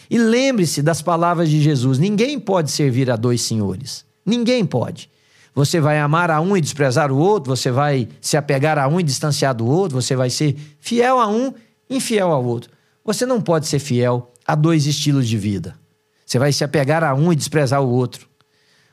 e 0.08 0.16
lembre-se 0.16 0.80
das 0.80 1.02
palavras 1.02 1.50
de 1.50 1.60
Jesus: 1.60 1.98
ninguém 1.98 2.40
pode 2.40 2.70
servir 2.70 3.10
a 3.10 3.16
dois 3.16 3.42
senhores. 3.42 4.06
Ninguém 4.24 4.64
pode. 4.64 5.12
Você 5.54 5.80
vai 5.80 5.98
amar 6.00 6.30
a 6.30 6.40
um 6.40 6.56
e 6.56 6.60
desprezar 6.60 7.12
o 7.12 7.16
outro, 7.16 7.54
você 7.54 7.70
vai 7.70 8.08
se 8.20 8.36
apegar 8.36 8.76
a 8.78 8.88
um 8.88 8.98
e 8.98 9.02
distanciar 9.02 9.54
do 9.54 9.64
outro, 9.66 10.00
você 10.00 10.16
vai 10.16 10.28
ser 10.28 10.56
fiel 10.80 11.20
a 11.20 11.28
um, 11.28 11.52
infiel 11.88 12.32
ao 12.32 12.44
outro. 12.44 12.70
Você 13.04 13.24
não 13.24 13.40
pode 13.40 13.66
ser 13.66 13.78
fiel 13.78 14.32
a 14.46 14.54
dois 14.54 14.86
estilos 14.86 15.28
de 15.28 15.38
vida. 15.38 15.78
Você 16.26 16.38
vai 16.38 16.52
se 16.52 16.64
apegar 16.64 17.04
a 17.04 17.14
um 17.14 17.32
e 17.32 17.36
desprezar 17.36 17.80
o 17.82 17.88
outro. 17.88 18.26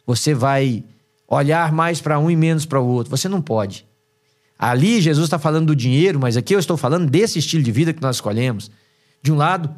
Você 0.06 0.34
vai 0.34 0.84
olhar 1.28 1.72
mais 1.72 2.00
para 2.00 2.20
um 2.20 2.30
e 2.30 2.36
menos 2.36 2.66
para 2.66 2.80
o 2.80 2.86
outro. 2.86 3.10
Você 3.10 3.28
não 3.28 3.42
pode. 3.42 3.88
Ali 4.60 5.02
Jesus 5.02 5.26
está 5.26 5.40
falando 5.40 5.68
do 5.68 5.76
dinheiro, 5.76 6.20
mas 6.20 6.38
aqui 6.38 6.54
eu 6.54 6.60
estou 6.60 6.78
falando 6.78 7.10
desse 7.10 7.40
estilo 7.40 7.64
de 7.64 7.72
vida 7.72 7.94
que 7.94 8.02
nós 8.02 8.18
escolhemos. 8.18 8.70
De 9.24 9.32
um 9.32 9.36
lado, 9.36 9.74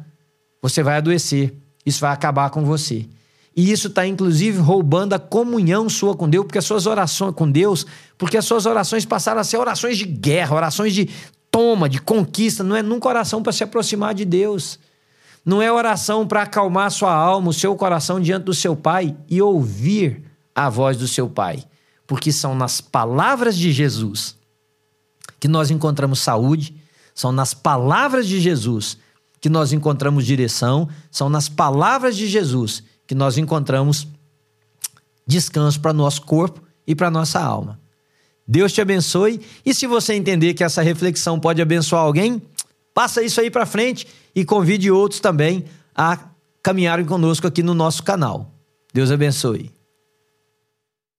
você 0.60 0.82
vai 0.82 0.96
adoecer. 0.96 1.54
Isso 1.86 2.00
vai 2.00 2.12
acabar 2.12 2.50
com 2.50 2.64
você. 2.64 3.06
E 3.56 3.70
isso 3.70 3.86
está, 3.86 4.06
inclusive, 4.06 4.58
roubando 4.58 5.12
a 5.12 5.18
comunhão 5.18 5.88
sua 5.88 6.16
com 6.16 6.28
Deus, 6.28 6.44
porque 6.44 6.58
as 6.58 6.64
suas 6.64 6.86
orações 6.86 7.34
com 7.34 7.48
Deus, 7.48 7.86
porque 8.18 8.36
as 8.36 8.44
suas 8.44 8.66
orações 8.66 9.04
passaram 9.04 9.40
a 9.40 9.44
ser 9.44 9.58
orações 9.58 9.96
de 9.96 10.04
guerra, 10.04 10.56
orações 10.56 10.92
de 10.92 11.08
toma, 11.50 11.88
de 11.88 12.00
conquista. 12.00 12.64
Não 12.64 12.74
é 12.74 12.82
nunca 12.82 13.08
oração 13.08 13.42
para 13.42 13.52
se 13.52 13.62
aproximar 13.62 14.12
de 14.12 14.24
Deus. 14.24 14.78
Não 15.44 15.62
é 15.62 15.70
oração 15.70 16.26
para 16.26 16.42
acalmar 16.42 16.90
sua 16.90 17.14
alma, 17.14 17.50
o 17.50 17.52
seu 17.52 17.76
coração 17.76 18.20
diante 18.20 18.44
do 18.44 18.54
seu 18.54 18.74
Pai 18.74 19.14
e 19.28 19.40
ouvir 19.40 20.24
a 20.52 20.68
voz 20.68 20.96
do 20.96 21.06
seu 21.06 21.28
Pai. 21.28 21.62
Porque 22.08 22.32
são 22.32 22.56
nas 22.56 22.80
palavras 22.80 23.56
de 23.56 23.70
Jesus 23.70 24.36
que 25.38 25.46
nós 25.46 25.70
encontramos 25.70 26.20
saúde, 26.20 26.74
são 27.14 27.30
nas 27.30 27.54
palavras 27.54 28.26
de 28.26 28.40
Jesus 28.40 28.98
que 29.40 29.48
nós 29.50 29.74
encontramos 29.74 30.24
direção, 30.24 30.88
são 31.10 31.28
nas 31.28 31.50
palavras 31.50 32.16
de 32.16 32.26
Jesus 32.26 32.82
que 33.06 33.14
nós 33.14 33.38
encontramos 33.38 34.08
descanso 35.26 35.80
para 35.80 35.92
nosso 35.92 36.22
corpo 36.22 36.62
e 36.86 36.94
para 36.94 37.10
nossa 37.10 37.40
alma. 37.40 37.80
Deus 38.46 38.72
te 38.72 38.80
abençoe 38.80 39.40
e 39.64 39.74
se 39.74 39.86
você 39.86 40.14
entender 40.14 40.54
que 40.54 40.64
essa 40.64 40.82
reflexão 40.82 41.40
pode 41.40 41.62
abençoar 41.62 42.02
alguém, 42.02 42.42
passa 42.92 43.22
isso 43.22 43.40
aí 43.40 43.50
para 43.50 43.64
frente 43.64 44.06
e 44.34 44.44
convide 44.44 44.90
outros 44.90 45.20
também 45.20 45.64
a 45.94 46.18
caminharem 46.62 47.04
conosco 47.04 47.46
aqui 47.46 47.62
no 47.62 47.74
nosso 47.74 48.02
canal. 48.02 48.52
Deus 48.92 49.10
abençoe. 49.10 49.70